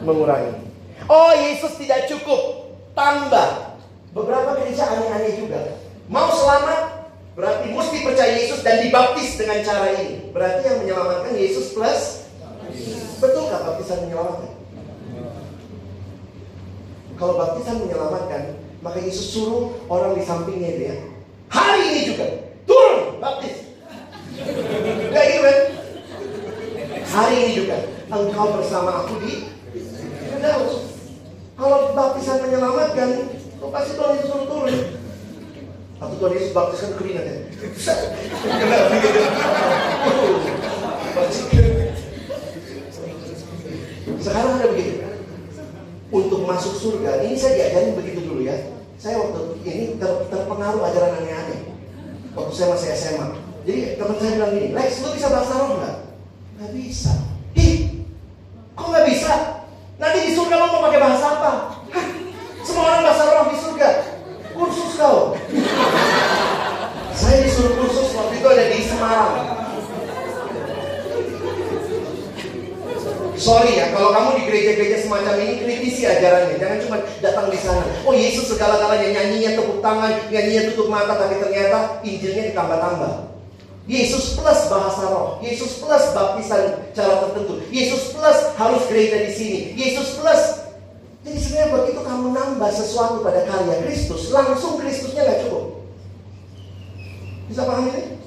[0.00, 0.64] mengurangi.
[1.12, 3.76] Oh, Yesus tidak cukup, tambah.
[4.16, 5.76] Beberapa gereja aneh-aneh juga.
[6.08, 10.32] Mau selamat, berarti mesti percaya Yesus dan dibaptis dengan cara ini.
[10.32, 12.21] Berarti yang menyelamatkan Yesus plus
[12.72, 14.52] Betul Betulkah baptisan menyelamatkan?
[17.20, 18.42] Kalau baptisan menyelamatkan,
[18.82, 20.96] maka Yesus suruh orang di sampingnya dia.
[21.52, 22.26] Hari ini juga
[22.66, 23.70] turun baptis.
[25.12, 25.58] Gak gitu kan?
[27.12, 27.76] Hari ini juga
[28.08, 29.52] engkau bersama aku di
[30.32, 30.96] Firdaus.
[31.54, 33.28] Kalau baptisan menyelamatkan,
[33.60, 34.74] kau pasti Tuhan Yesus suruh turun.
[36.02, 37.36] Atau Tuhan Yesus baptiskan keringat ya.
[44.32, 44.96] Sekarang ada begitu
[46.08, 47.20] untuk masuk surga.
[47.20, 48.56] Ini saya diajarin begitu dulu ya.
[48.96, 51.68] Saya waktu ini ter, terpengaruh ajaran aneh-aneh.
[52.32, 53.28] Waktu saya masih SMA.
[53.68, 55.96] Jadi teman saya bilang gini, Lex, lu bisa bahasa roh nggak?
[56.56, 57.12] Nggak bisa.
[57.60, 58.08] Ih,
[58.72, 59.32] kok nggak bisa?
[60.00, 61.52] Nanti di surga lo mau pakai bahasa apa?
[61.92, 62.06] Hah,
[62.64, 63.88] semua orang bahasa roh di surga.
[64.56, 65.36] Kursus kau.
[67.20, 69.60] saya disuruh kursus waktu itu ada di Semarang.
[73.42, 76.62] Sorry ya, kalau kamu di gereja-gereja semacam ini kritisi ajarannya.
[76.62, 77.82] Jangan cuma datang di sana.
[78.06, 79.18] Oh Yesus segala-galanya
[79.92, 83.12] nyanyinya tepuk tangan, nyanyinya tutup mata, tapi ternyata Injilnya ditambah-tambah.
[83.90, 89.60] Yesus plus bahasa roh, Yesus plus baptisan cara tertentu, Yesus plus harus gereja di sini,
[89.74, 90.42] Yesus plus.
[91.26, 95.64] Jadi sebenarnya begitu kamu nambah sesuatu pada karya Kristus, langsung Kristusnya nggak cukup.
[97.50, 98.22] Bisa paham ini?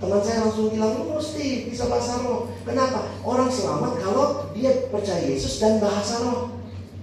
[0.00, 2.48] Teman saya langsung bilang, lu mesti bisa bahasa roh.
[2.64, 3.04] Kenapa?
[3.20, 6.48] Orang selamat kalau dia percaya Yesus dan bahasa roh.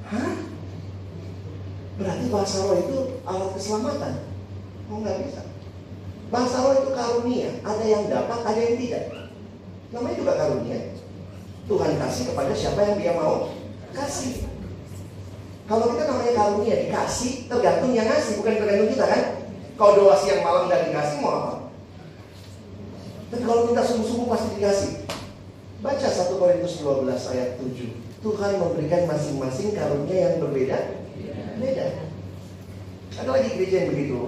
[0.10, 0.47] Hah?
[1.98, 4.14] Berarti bahasa roh itu alat keselamatan?
[4.94, 5.42] Oh nggak bisa.
[6.30, 7.50] Bahasa roh itu karunia.
[7.66, 9.04] Ada yang dapat, ada yang tidak.
[9.90, 10.78] Namanya juga karunia.
[11.68, 13.52] Tuhan kasih kepada siapa yang dia mau
[13.92, 14.48] kasih.
[15.68, 19.22] Kalau kita namanya karunia dikasih, tergantung yang ngasih, bukan tergantung kita kan.
[19.76, 21.54] Kalau doa siang malam dan dikasih mau apa?
[23.28, 24.92] Dan kalau minta sungguh-sungguh pasti dikasih.
[25.84, 28.24] Baca 1 Korintus 12 ayat 7.
[28.24, 31.07] Tuhan memberikan masing-masing karunia yang berbeda.
[31.58, 31.88] Beda.
[33.18, 34.20] Ada lagi gereja yang begitu.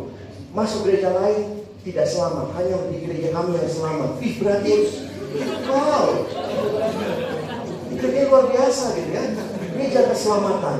[0.49, 2.47] Masuk gereja lain tidak selamat.
[2.57, 4.11] Hanya di gereja kami yang selamat.
[4.17, 4.73] Ih berarti
[5.69, 6.05] wow.
[7.93, 9.23] Gereja luar biasa gitu ya.
[9.77, 10.77] Gereja keselamatan.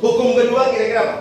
[0.00, 1.16] Hukum kedua kira-kira apa?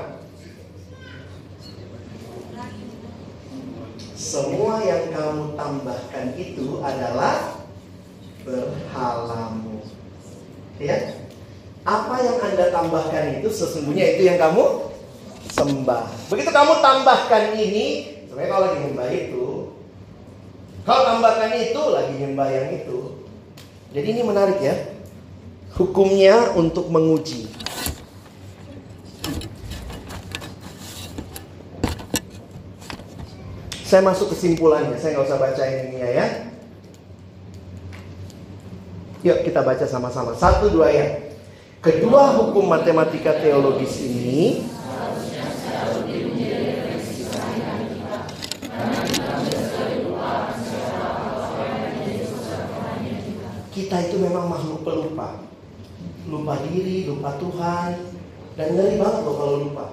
[4.20, 7.66] Semua yang kamu tambahkan itu adalah
[8.46, 9.82] berhalamu.
[10.78, 11.29] Ya.
[11.90, 14.94] Apa yang Anda tambahkan itu sesungguhnya itu yang kamu
[15.50, 16.06] sembah.
[16.30, 17.86] Begitu kamu tambahkan ini,
[18.30, 19.46] sebenarnya kalau lagi nyembah itu,
[20.86, 23.26] kalau tambahkan itu lagi nyembah yang itu.
[23.90, 24.78] Jadi ini menarik ya.
[25.74, 27.50] Hukumnya untuk menguji.
[33.82, 36.54] Saya masuk kesimpulannya, saya nggak usah baca ini ya.
[39.26, 40.38] Yuk kita baca sama-sama.
[40.38, 41.29] Satu dua ya.
[41.80, 44.68] Kedua hukum matematika teologis ini
[53.72, 55.40] kita itu memang makhluk pelupa.
[56.28, 57.96] Lupa diri, lupa Tuhan,
[58.60, 59.86] dan ngeri banget loh kalau lupa.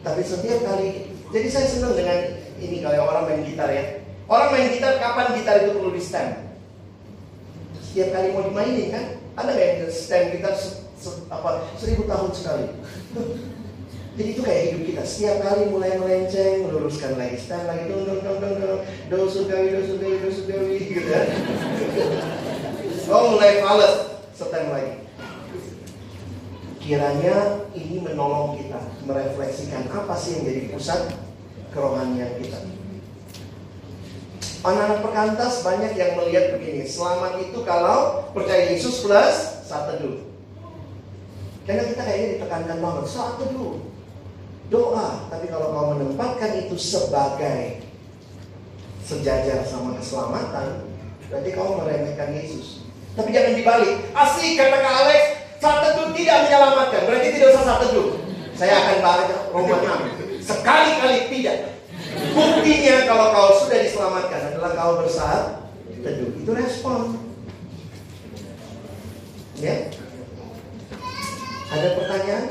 [0.00, 4.00] Tapi setiap kali, jadi saya senang dengan ini kalau orang main gitar ya.
[4.24, 6.56] Orang main gitar kapan gitar itu perlu di stem?
[7.84, 9.19] Setiap kali mau dimainin kan?
[9.38, 12.66] Nggak yang stem gitar se, se, apa seribu tahun sekali?
[14.18, 15.02] Jadi itu kayak hidup kita.
[15.06, 19.72] Setiap kali mulai melenceng, meluruskan lagi stem lagi dong dong dong dong dong do sugawi
[19.72, 21.22] do sugawi do sugawi gitu ya.
[23.08, 23.94] Oh mulai males
[24.34, 24.94] setem lagi.
[26.80, 31.00] Kiranya ini menolong kita merefleksikan apa sih yang jadi pusat
[31.70, 32.79] kerohanian kita.
[34.60, 40.20] Anak-anak perkantas banyak yang melihat begini, selamat itu kalau percaya Yesus plus saat teduh.
[41.64, 43.80] Karena kita kayaknya ditekankan banget, saat teduh,
[44.68, 45.32] doa.
[45.32, 47.88] Tapi kalau kau menempatkan itu sebagai
[49.00, 50.92] sejajar sama keselamatan,
[51.32, 52.84] berarti kau meremehkan Yesus.
[53.16, 54.12] Tapi jangan dibalik.
[54.12, 55.22] Asik kata Kak Alex,
[55.56, 57.02] saat teduh tidak menyelamatkan.
[57.08, 58.08] Berarti tidak usah saat teduh.
[58.60, 60.44] Saya akan baca Roma 6.
[60.44, 61.69] Sekali-kali tidak.
[62.10, 66.30] Buktinya kalau kau sudah diselamatkan adalah kau bersaat teduh.
[66.38, 67.20] Itu respon.
[69.60, 69.92] Ya.
[71.70, 72.46] Ada pertanyaan?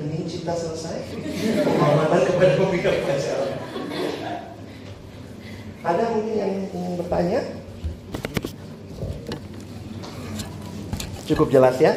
[0.00, 0.96] Hening cipta selesai.
[1.64, 3.52] Penghormatan kepada pemimpin pacaran.
[5.84, 7.40] Ada mungkin yang ingin bertanya?
[11.24, 11.96] Cukup jelas ya.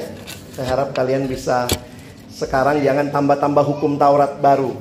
[0.55, 1.67] Saya harap kalian bisa
[2.31, 4.71] sekarang jangan tambah-tambah hukum Taurat baru.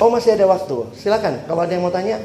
[0.00, 0.90] Oh masih ada waktu.
[0.96, 2.18] Silakan kalau ada yang mau tanya.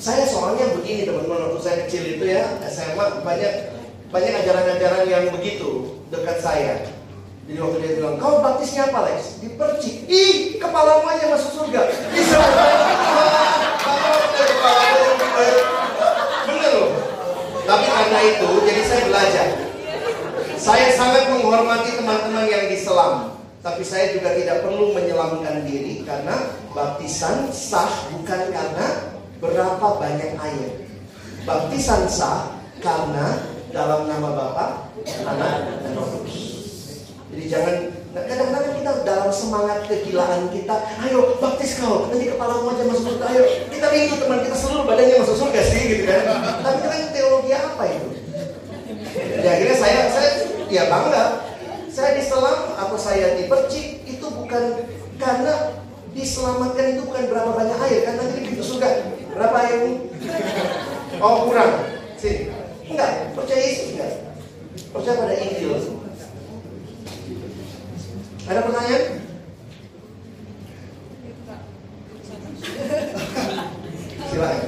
[0.00, 3.54] Saya soalnya begini teman-teman waktu saya kecil itu ya SMA banyak
[4.08, 6.99] banyak ajaran-ajaran yang begitu dekat saya.
[7.50, 9.42] Jadi waktu dia bilang, kau baptisnya apa Lex?
[9.42, 10.06] Dipercik.
[10.06, 11.82] Ih, kepala aja masuk surga.
[12.14, 12.38] Bisa.
[16.46, 16.94] Bener loh.
[17.66, 19.46] Tapi karena itu, jadi saya belajar.
[20.54, 23.34] Saya sangat menghormati teman-teman yang diselam.
[23.66, 28.86] Tapi saya juga tidak perlu menyelamkan diri karena baptisan sah bukan karena
[29.42, 30.86] berapa banyak air.
[31.42, 33.42] Baptisan sah karena
[33.74, 34.86] dalam nama Bapa,
[35.26, 36.49] Anak, dan Roh Kudus.
[37.30, 37.74] Jadi jangan
[38.10, 40.74] kadang-kadang kita dalam semangat kegilaan kita,
[41.06, 45.22] ayo baptis kau, nanti kepala aja masuk surga, ayo kita minggu teman kita seluruh badannya
[45.22, 46.22] masuk surga sih gitu kan.
[46.58, 48.08] Tapi kan teologi apa itu?
[49.40, 50.30] Ya akhirnya saya saya
[50.66, 51.24] ya bangga.
[51.90, 54.86] Saya diselam atau saya dipercik itu bukan
[55.18, 55.74] karena
[56.14, 59.92] diselamatkan itu bukan berapa banyak air kan nanti di surga berapa ini?
[61.18, 62.50] Oh kurang, sih
[62.86, 64.34] enggak percaya Yesus enggak
[64.94, 65.78] percaya pada Injil
[68.50, 69.04] ada pertanyaan?
[74.30, 74.58] Silakan.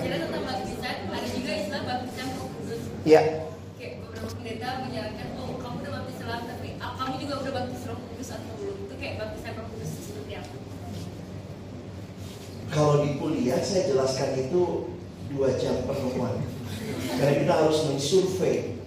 [3.02, 3.50] Ya.
[3.82, 7.82] Kayak beberapa pendeta menyarankan, oh kamu udah baptis selam, tapi ah, kamu juga udah baptis
[7.90, 8.76] roh kudus atau belum?
[8.86, 10.54] Itu kayak baptisan roh kudus seperti apa?
[12.70, 14.62] Kalau di kuliah saya jelaskan itu
[15.34, 16.38] dua jam pertemuan.
[17.18, 18.78] Karena kita harus mensurvei.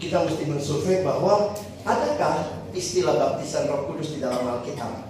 [0.00, 1.52] Kita mesti mensurvei bahwa
[1.84, 5.08] adakah istilah baptisan Roh Kudus di dalam Alkitab.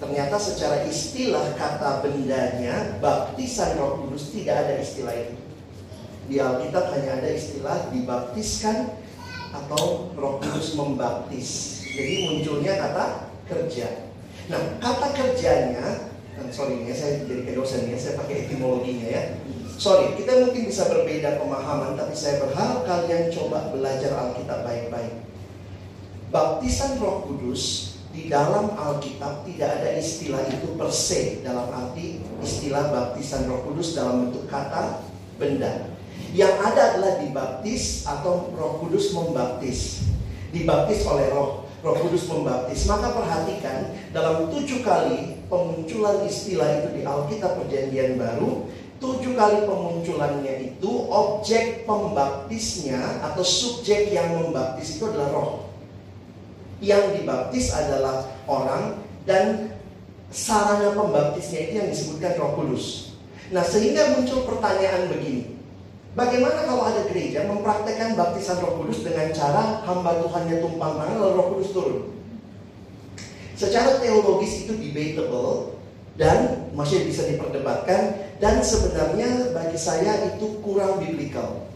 [0.00, 5.36] Ternyata secara istilah kata bendanya baptisan Roh Kudus tidak ada istilah itu.
[6.30, 8.94] Di Alkitab hanya ada istilah dibaptiskan
[9.50, 11.82] atau Roh Kudus membaptis.
[11.90, 14.08] Jadi munculnya kata kerja.
[14.46, 16.14] Nah, kata kerjanya,
[16.54, 19.22] sorry ya saya jadi kayak dosen ya, saya pakai etimologinya ya.
[19.80, 25.29] Sorry, kita mungkin bisa berbeda pemahaman, tapi saya berharap kalian coba belajar Alkitab baik-baik
[26.30, 32.90] baptisan Roh Kudus di dalam Alkitab tidak ada istilah itu per se dalam arti istilah
[32.90, 35.02] baptisan Roh Kudus dalam bentuk kata
[35.38, 35.90] benda.
[36.30, 40.06] Yang ada adalah dibaptis atau Roh Kudus membaptis.
[40.54, 42.86] Dibaptis oleh Roh Roh Kudus membaptis.
[42.86, 48.70] Maka perhatikan dalam tujuh kali pemunculan istilah itu di Alkitab Perjanjian Baru,
[49.02, 55.69] tujuh kali pemunculannya itu objek pembaptisnya atau subjek yang membaptis itu adalah Roh
[56.80, 59.76] yang dibaptis adalah orang dan
[60.32, 63.16] sarana pembaptisnya itu yang disebutkan Roh Kudus.
[63.52, 65.60] Nah, sehingga muncul pertanyaan begini.
[66.10, 71.34] Bagaimana kalau ada gereja mempraktekkan baptisan Roh Kudus dengan cara hamba Tuhannya tumpang tangan lalu
[71.38, 71.98] Roh Kudus turun?
[73.54, 75.76] Secara teologis itu debatable
[76.16, 81.68] dan masih bisa diperdebatkan dan sebenarnya bagi saya itu kurang biblical.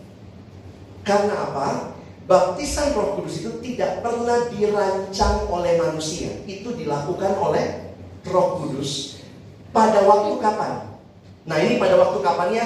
[1.04, 1.92] Karena apa?
[2.24, 6.32] Baptisan Roh Kudus itu tidak pernah dirancang oleh manusia.
[6.48, 7.84] Itu dilakukan oleh
[8.24, 9.20] Roh Kudus
[9.68, 10.88] Pada waktu kapan?
[11.44, 12.64] Nah ini pada waktu kapannya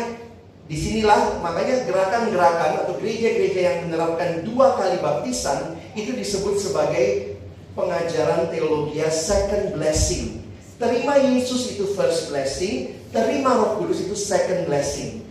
[0.71, 7.35] Di sinilah makanya gerakan-gerakan atau gereja-gereja yang menerapkan dua kali baptisan itu disebut sebagai
[7.73, 10.45] pengajaran teologi second blessing.
[10.77, 15.25] Terima Yesus itu first blessing, terima Roh Kudus itu second blessing.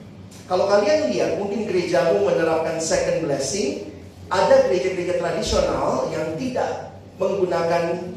[0.49, 3.93] Kalau kalian lihat mungkin gerejamu menerapkan second blessing,
[4.27, 8.13] ada gereja-gereja tradisional yang tidak menggunakan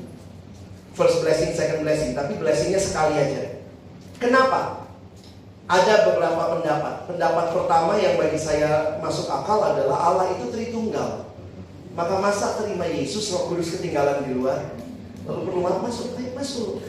[0.98, 3.62] first blessing, second blessing, tapi blessingnya sekali aja.
[4.18, 4.84] Kenapa?
[5.70, 6.94] Ada beberapa pendapat.
[7.06, 11.30] Pendapat pertama yang bagi saya masuk akal adalah Allah itu Tritunggal.
[11.94, 14.74] Maka masa terima Yesus Roh Kudus ketinggalan di luar?
[15.26, 16.82] Lalu perlu masuk, ayo masuk.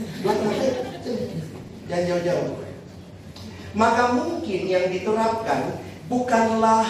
[1.85, 2.57] Jangan jauh-jauh.
[3.77, 5.77] Maka mungkin yang diterapkan
[6.09, 6.89] bukanlah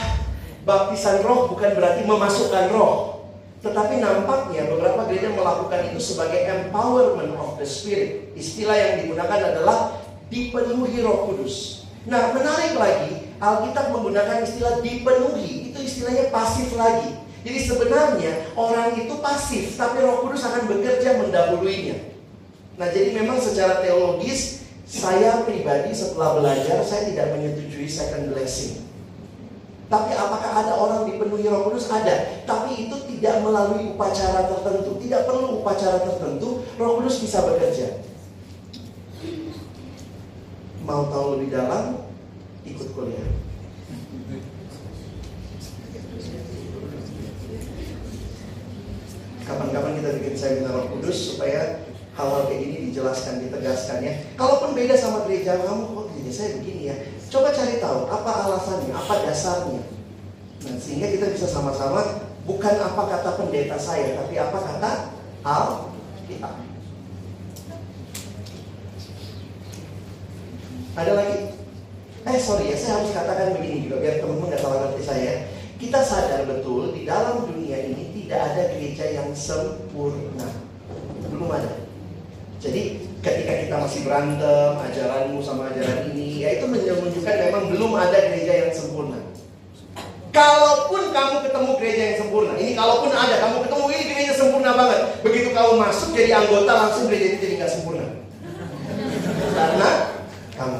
[0.64, 3.26] baptisan roh, bukan berarti memasukkan roh.
[3.62, 8.34] Tetapi nampaknya beberapa gereja melakukan itu sebagai empowerment of the spirit.
[8.34, 10.01] Istilah yang digunakan adalah
[10.34, 11.86] dipenuhi roh kudus.
[12.09, 15.70] Nah, menarik lagi, Alkitab menggunakan istilah dipenuhi.
[15.70, 17.22] Itu istilahnya pasif lagi.
[17.41, 21.97] Jadi sebenarnya orang itu pasif, tapi Roh Kudus akan bekerja mendahuluinya.
[22.78, 28.91] Nah, jadi memang secara teologis saya pribadi setelah belajar saya tidak menyetujui second blessing.
[29.92, 31.92] Tapi apakah ada orang dipenuhi Roh Kudus?
[31.92, 32.48] Ada.
[32.48, 34.96] Tapi itu tidak melalui upacara tertentu.
[35.04, 36.64] Tidak perlu upacara tertentu.
[36.80, 38.00] Roh Kudus bisa bekerja.
[40.88, 42.08] Mau tahu lebih dalam?
[42.64, 43.28] Ikut kuliah.
[49.44, 51.84] Kapan-kapan kita bikin seminar Roh Kudus supaya
[52.16, 54.14] hal-hal kayak gini dijelaskan, ditegaskan ya.
[54.39, 56.96] Kalaupun beda sama gereja kamu, kok gereja saya begini ya.
[57.32, 59.80] Coba cari tahu apa alasannya, apa dasarnya.
[60.68, 64.92] Nah, sehingga kita bisa sama-sama bukan apa kata pendeta saya, tapi apa kata
[65.48, 66.54] Alkitab.
[70.92, 71.56] Ada lagi?
[72.28, 75.34] Eh sorry ya, saya harus katakan begini juga biar teman-teman nggak salah ngerti saya.
[75.80, 80.52] Kita sadar betul di dalam dunia ini tidak ada gereja yang sempurna.
[81.32, 81.90] Belum ada.
[82.62, 88.17] Jadi ketika kita masih berantem ajaranmu sama ajaran ini, ya itu menunjukkan memang belum ada
[88.30, 89.17] gereja yang sempurna.
[90.32, 94.99] Kalaupun kamu ketemu gereja yang sempurna, ini kalaupun ada, kamu ketemu ini gereja sempurna banget.
[95.22, 98.05] Begitu kamu masuk jadi anggota langsung gereja itu jadi nggak sempurna.
[99.51, 99.89] Karena
[100.55, 100.80] kamu.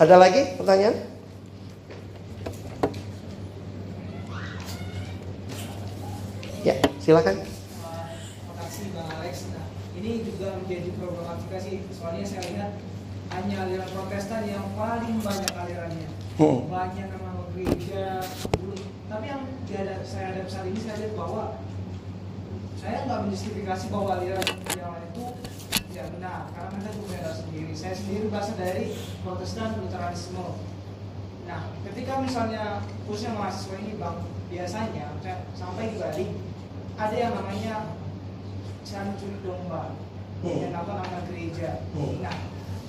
[0.00, 0.96] Ada lagi pertanyaan?
[6.64, 7.40] Ya, silakan.
[7.40, 9.48] Makasih Bang Alex.
[9.52, 9.64] Nah,
[10.00, 11.84] ini juga menjadi problematika sih.
[11.92, 12.72] Soalnya saya lihat
[13.36, 16.08] hanya aliran protestan yang paling banyak alirannya.
[16.40, 16.66] Hmm.
[16.72, 18.24] Banyak nama gereja.
[19.10, 21.60] Tapi yang ada, saya ada saat ini saya lihat bahwa
[22.80, 25.24] saya nggak menjustifikasi bahwa aliran yang lain itu
[25.92, 27.72] tidak benar karena mereka juga ada sendiri.
[27.76, 28.84] Saya sendiri berasal dari
[29.20, 30.46] protestan luteranisme.
[31.44, 34.16] Nah, ketika misalnya khususnya mahasiswa ini bang,
[34.48, 35.06] biasanya
[35.52, 36.26] sampai di Bali
[36.96, 37.99] ada yang namanya
[38.90, 39.94] cari curi domba
[40.42, 41.86] yang apa nama gereja.
[41.94, 42.36] Nah,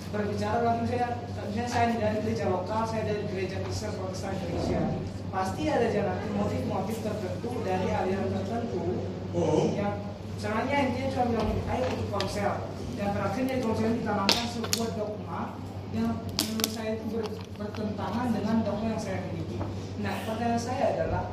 [0.10, 1.08] berbicara lagi saya,
[1.46, 4.82] misalnya saya dari gereja lokal, saya dari gereja Kristen Protestan Indonesia,
[5.30, 8.84] pasti ada jalan motif-motif tertentu dari aliran tertentu
[9.32, 9.72] Hmm.
[9.72, 9.96] yang
[10.36, 12.68] misalnya intinya cuma bilang ayo ikut konsel
[13.00, 15.42] dan terakhir dari konsel ini ditanamkan sebuah dogma
[15.96, 19.56] yang menurut saya itu ber- bertentangan dengan dogma yang saya miliki.
[20.04, 21.24] Nah, pertanyaan saya adalah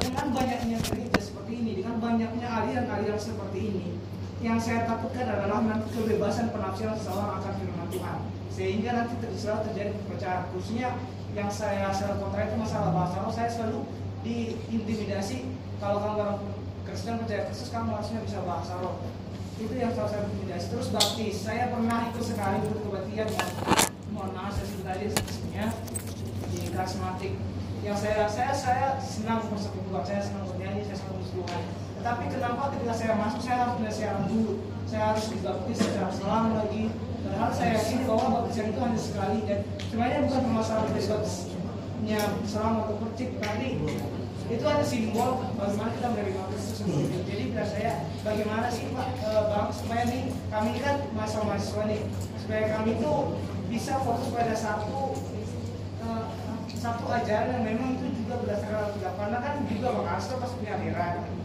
[0.00, 1.15] dengan banyaknya gereja
[1.98, 3.88] banyaknya aliran-aliran seperti ini,
[4.44, 8.18] yang saya takutkan adalah nanti kebebasan penafsiran seseorang akan firman Tuhan,
[8.52, 10.42] sehingga nanti ter- terjadi perpecahan.
[10.52, 10.88] Khususnya
[11.32, 13.20] yang saya selalu kontra itu masalah bahasa.
[13.24, 13.78] Roh, saya selalu
[14.20, 15.52] diintimidasi.
[15.76, 16.38] Kalau kamu orang
[16.88, 19.04] Kristen percaya Kristus kamu harusnya bisa bahasa roh.
[19.56, 20.66] Itu yang selalu saya intimidasi.
[20.72, 23.28] Terus baptis, saya pernah ikut sekali ikut kebaktian
[24.16, 25.66] mohon maaf saya sebut tadi sebenarnya
[26.48, 27.32] di karismatik.
[27.84, 32.94] Yang saya saya saya senang persekutuan saya senang bernyanyi saya senang berseluruhan tetapi kenapa ketika
[32.94, 34.62] saya masuk saya harus bersiaran dulu.
[34.86, 36.94] Saya harus dibaptis secara selang lagi.
[37.26, 39.38] Padahal saya yakin bahwa baptisan itu hanya sekali.
[39.42, 39.58] Dan
[39.90, 43.68] sebenarnya bukan permasalahan baptisnya selang atau percik tapi
[44.46, 46.86] itu hanya simbol bagaimana kita menerima Kristus.
[47.26, 47.92] Jadi bila saya
[48.22, 52.06] bagaimana sih Pak eh, Bang supaya nih kami ini kan masa mahasiswa nih
[52.38, 53.12] supaya kami itu
[53.66, 55.18] bisa fokus pada satu
[56.06, 56.24] eh,
[56.70, 60.78] satu ajaran yang memang itu juga berdasarkan Alkitab karena kan juga Bang Asto pas punya
[60.78, 61.35] aliran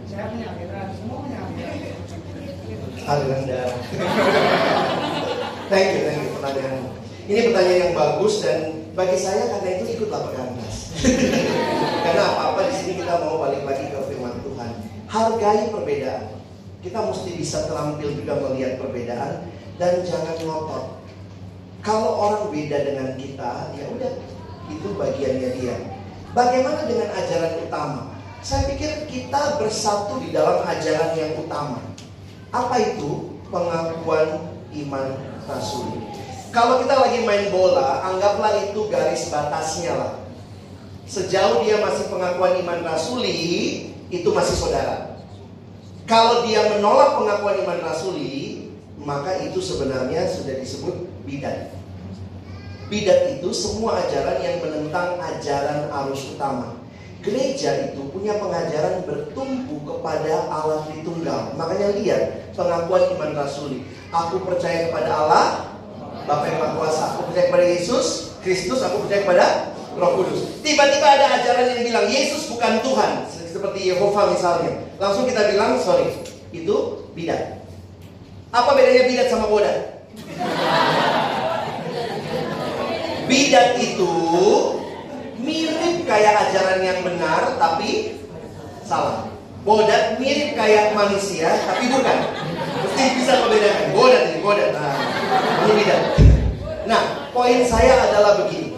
[5.72, 6.90] thank you, thank you pertanyaanmu.
[7.32, 8.60] Ini pertanyaan yang bagus dan
[8.92, 10.92] bagi saya karena itu ikutlah bekantas.
[12.04, 14.72] karena apa-apa di sini kita mau balik lagi ke firman Tuhan.
[15.08, 16.44] Hargai perbedaan.
[16.82, 19.48] Kita mesti bisa terampil juga melihat perbedaan
[19.80, 20.86] dan jangan ngotot.
[21.82, 24.12] Kalau orang beda dengan kita, ya udah
[24.70, 25.78] itu bagiannya dia.
[26.36, 28.11] Bagaimana dengan ajaran utama?
[28.42, 31.78] Saya pikir kita bersatu di dalam ajaran yang utama.
[32.50, 33.38] Apa itu?
[33.54, 35.08] Pengakuan iman
[35.46, 36.02] rasuli.
[36.50, 40.14] Kalau kita lagi main bola, anggaplah itu garis batasnya lah.
[41.06, 43.38] Sejauh dia masih pengakuan iman rasuli,
[44.10, 45.22] itu masih saudara.
[46.10, 50.96] Kalau dia menolak pengakuan iman rasuli, maka itu sebenarnya sudah disebut
[51.30, 51.78] bidat.
[52.90, 56.81] Bidat itu semua ajaran yang menentang ajaran arus utama.
[57.22, 61.54] Gereja itu punya pengajaran bertumpu kepada Allah Tritunggal.
[61.54, 63.86] Makanya lihat pengakuan iman rasuli.
[64.10, 65.46] Aku percaya kepada Allah,
[66.26, 67.04] Bapa yang Maha Kuasa.
[67.14, 68.82] Aku percaya kepada Yesus, Kristus.
[68.82, 69.46] Aku percaya kepada
[70.02, 70.66] Roh Kudus.
[70.66, 74.82] Tiba-tiba ada ajaran yang bilang Yesus bukan Tuhan, seperti Yehova misalnya.
[74.98, 76.10] Langsung kita bilang sorry,
[76.50, 77.62] itu bidat.
[78.50, 80.02] Apa bedanya bidat sama bodat?
[83.30, 84.12] Bidat itu
[86.72, 87.90] kayak ajaran yang benar tapi
[88.88, 89.28] salah.
[89.62, 92.18] Bodat mirip kayak manusia tapi bukan.
[92.82, 93.88] Mesti bisa membedakan.
[93.94, 94.70] Bodat ini, bodat.
[94.74, 94.96] Nah,
[95.68, 96.02] ini bidat.
[96.88, 97.02] Nah,
[97.36, 98.74] poin saya adalah begini.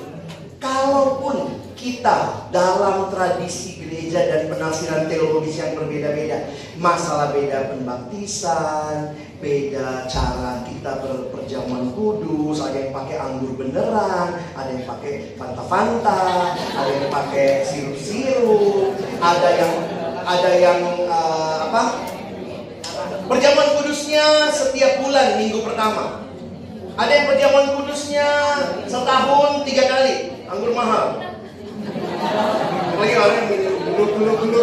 [0.59, 6.47] Kalaupun kita dalam tradisi gereja dan penafsiran teologis yang berbeda-beda,
[6.79, 9.11] masalah beda pembaptisan,
[9.43, 16.91] beda cara kita berperjamuan kudus, ada yang pakai anggur beneran, ada yang pakai fanta-fanta, ada
[16.95, 19.73] yang pakai sirup-sirup, ada yang
[20.23, 20.79] ada yang
[21.11, 21.83] uh, apa?
[23.27, 26.23] Perjamuan kudusnya setiap bulan minggu pertama.
[26.95, 28.27] Ada yang perjamuan kudusnya
[28.87, 31.32] setahun tiga kali, anggur mahal.
[32.97, 33.47] Lagi orang yang
[33.97, 34.59] dulu gitu.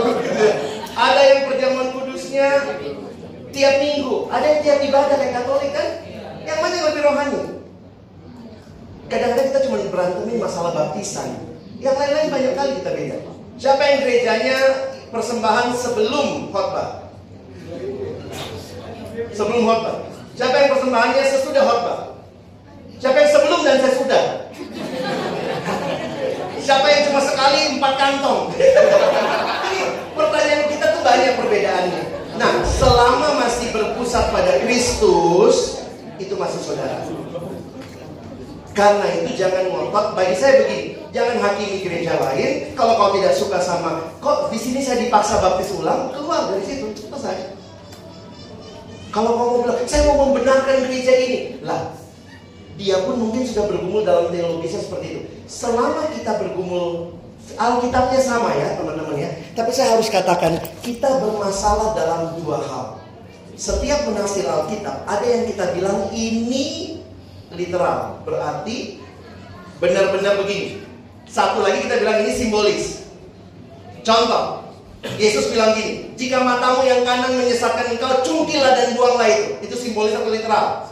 [0.97, 2.47] Ada yang perjamuan kudusnya
[3.53, 4.29] tiap minggu.
[4.33, 5.89] Ada yang tiap ibadah kayak Katolik kan?
[6.45, 7.43] Yang mana yang lebih rohani?
[9.11, 11.29] Kadang-kadang kita cuma berantemin masalah baptisan.
[11.83, 13.17] Yang lain-lain banyak kali kita beda.
[13.61, 14.57] Siapa yang gerejanya
[15.11, 17.11] persembahan sebelum khotbah?
[19.35, 19.97] Sebelum khotbah.
[20.39, 21.99] Siapa yang persembahannya sesudah khotbah?
[23.01, 24.25] Siapa yang sebelum dan sesudah?
[26.71, 28.55] Siapa yang cuma sekali empat kantong?
[30.23, 32.03] Pertanyaan kita tuh banyak perbedaannya.
[32.39, 35.83] Nah, selama masih berpusat pada Kristus,
[36.23, 37.03] itu masih saudara.
[38.71, 40.15] Karena itu jangan ngotot.
[40.15, 42.71] Bagi saya begini, jangan hakimi gereja lain.
[42.79, 46.87] Kalau kau tidak suka sama, kok di sini saya dipaksa baptis ulang, keluar dari situ,
[46.95, 47.51] selesai.
[49.11, 51.99] Kalau kau mau bilang, saya mau membenarkan gereja ini, lah,
[52.81, 55.21] dia pun mungkin sudah bergumul dalam teologisnya seperti itu.
[55.45, 57.13] Selama kita bergumul
[57.61, 59.31] Alkitabnya sama ya teman-teman ya.
[59.53, 62.85] Tapi saya harus katakan kita bermasalah dalam dua hal.
[63.61, 66.97] Setiap menafsir Alkitab ada yang kita bilang ini
[67.53, 69.03] literal, berarti
[69.77, 70.81] benar-benar begini.
[71.29, 73.05] Satu lagi kita bilang ini simbolis.
[74.01, 74.65] Contoh,
[75.21, 79.69] Yesus bilang gini, jika matamu yang kanan menyesatkan engkau, cungkilah dan buanglah itu.
[79.69, 80.90] Itu simbolis atau literal?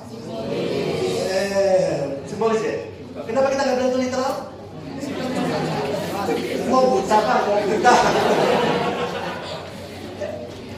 [2.39, 2.63] Simbolis.
[2.63, 2.87] Ya?
[3.27, 4.33] Kenapa kita nggak bilang itu literal?
[6.71, 7.95] Mau buta pak, buta.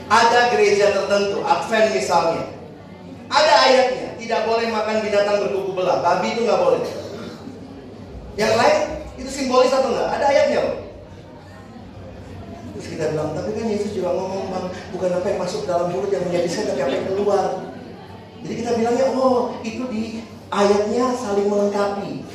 [0.08, 2.48] Ada gereja tertentu, Advent misalnya.
[3.28, 6.00] Ada ayatnya, tidak boleh makan binatang berkuku belah.
[6.00, 6.82] Babi itu nggak boleh.
[8.40, 8.78] Yang lain,
[9.20, 10.16] itu simbolis atau enggak?
[10.16, 10.76] Ada ayatnya loh.
[12.72, 14.66] Terus kita bilang, tapi kan Yesus juga ngomong bang,
[14.96, 17.44] bukan apa yang masuk dalam mulut yang menjadi sehat, tapi apa yang keluar.
[18.48, 22.26] Jadi kita bilangnya, oh itu di ayatnya saling melengkapi.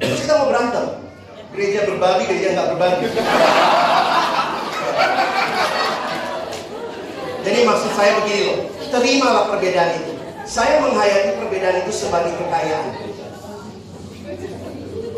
[0.00, 1.04] Terus kita mau berantem.
[1.52, 3.04] Gereja berbabi, gereja nggak berbabi.
[7.40, 8.58] Jadi maksud saya begini loh,
[8.92, 10.12] terimalah perbedaan itu.
[10.44, 12.88] Saya menghayati perbedaan itu sebagai kekayaan.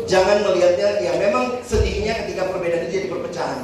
[0.03, 3.59] Jangan melihatnya, ya memang sedihnya ketika perbedaan itu jadi perpecahan.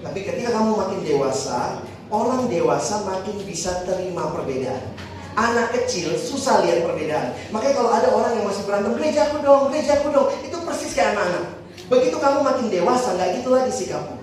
[0.00, 5.09] Tapi ketika kamu makin dewasa, orang dewasa makin bisa terima perbedaan.
[5.40, 7.32] Anak kecil susah lihat perbedaan.
[7.48, 10.92] Makanya kalau ada orang yang masih berantem, gereja aku dong, gereja aku dong, itu persis
[10.92, 11.56] kayak anak-anak.
[11.88, 14.20] Begitu kamu makin dewasa, nggak gitu lagi sikapmu.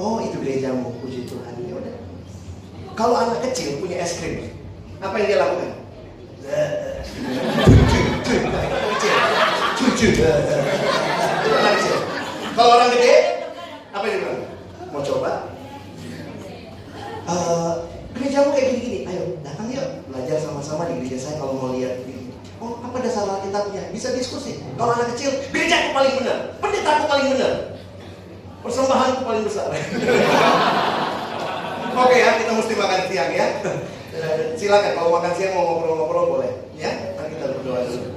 [0.00, 1.52] Oh itu gerejamu, puji Tuhan.
[1.60, 1.96] Ya udah.
[2.96, 4.48] Kalau anak kecil punya es krim,
[5.04, 5.70] apa yang dia lakukan?
[12.56, 13.14] Kalau orang gede,
[13.92, 14.40] apa yang dia bilang?
[14.88, 15.52] Mau coba?
[17.28, 21.98] Uh, gerejamu kayak gini-gini, ayo datang yuk belajar sama-sama di gereja saya kalau mau lihat
[22.06, 22.30] ini.
[22.62, 23.90] Oh, apa dasar Alkitabnya?
[23.90, 24.62] Bisa diskusi.
[24.78, 27.52] Kalau anak kecil, gereja aku paling benar, pendeta aku paling benar,
[28.62, 29.66] persembahan aku paling besar.
[31.94, 33.46] Oke ya, kita mesti makan siang ya.
[34.58, 36.90] Silakan kalau makan siang mau ngobrol-ngobrol boleh ya.
[37.18, 38.13] Mari kita berdoa dulu.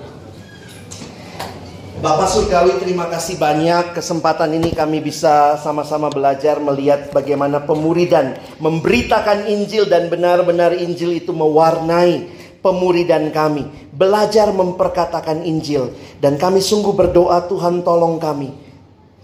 [1.97, 3.97] Bapak Surgawi terima kasih banyak.
[3.97, 11.33] Kesempatan ini kami bisa sama-sama belajar melihat bagaimana pemuridan memberitakan Injil dan benar-benar Injil itu
[11.33, 12.29] mewarnai
[12.61, 13.65] pemuridan kami.
[13.89, 15.89] Belajar memperkatakan Injil.
[16.21, 18.53] Dan kami sungguh berdoa Tuhan tolong kami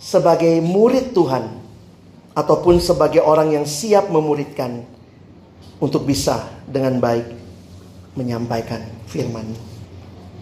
[0.02, 1.54] sebagai murid Tuhan
[2.34, 4.82] ataupun sebagai orang yang siap memuridkan
[5.78, 7.38] untuk bisa dengan baik
[8.18, 9.46] menyampaikan firman.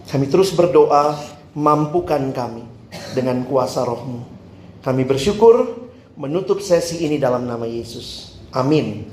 [0.08, 2.64] Kami terus berdoa mampukan kami
[3.16, 4.24] dengan kuasa rohmu.
[4.82, 5.88] Kami bersyukur
[6.18, 8.36] menutup sesi ini dalam nama Yesus.
[8.52, 9.08] Amin.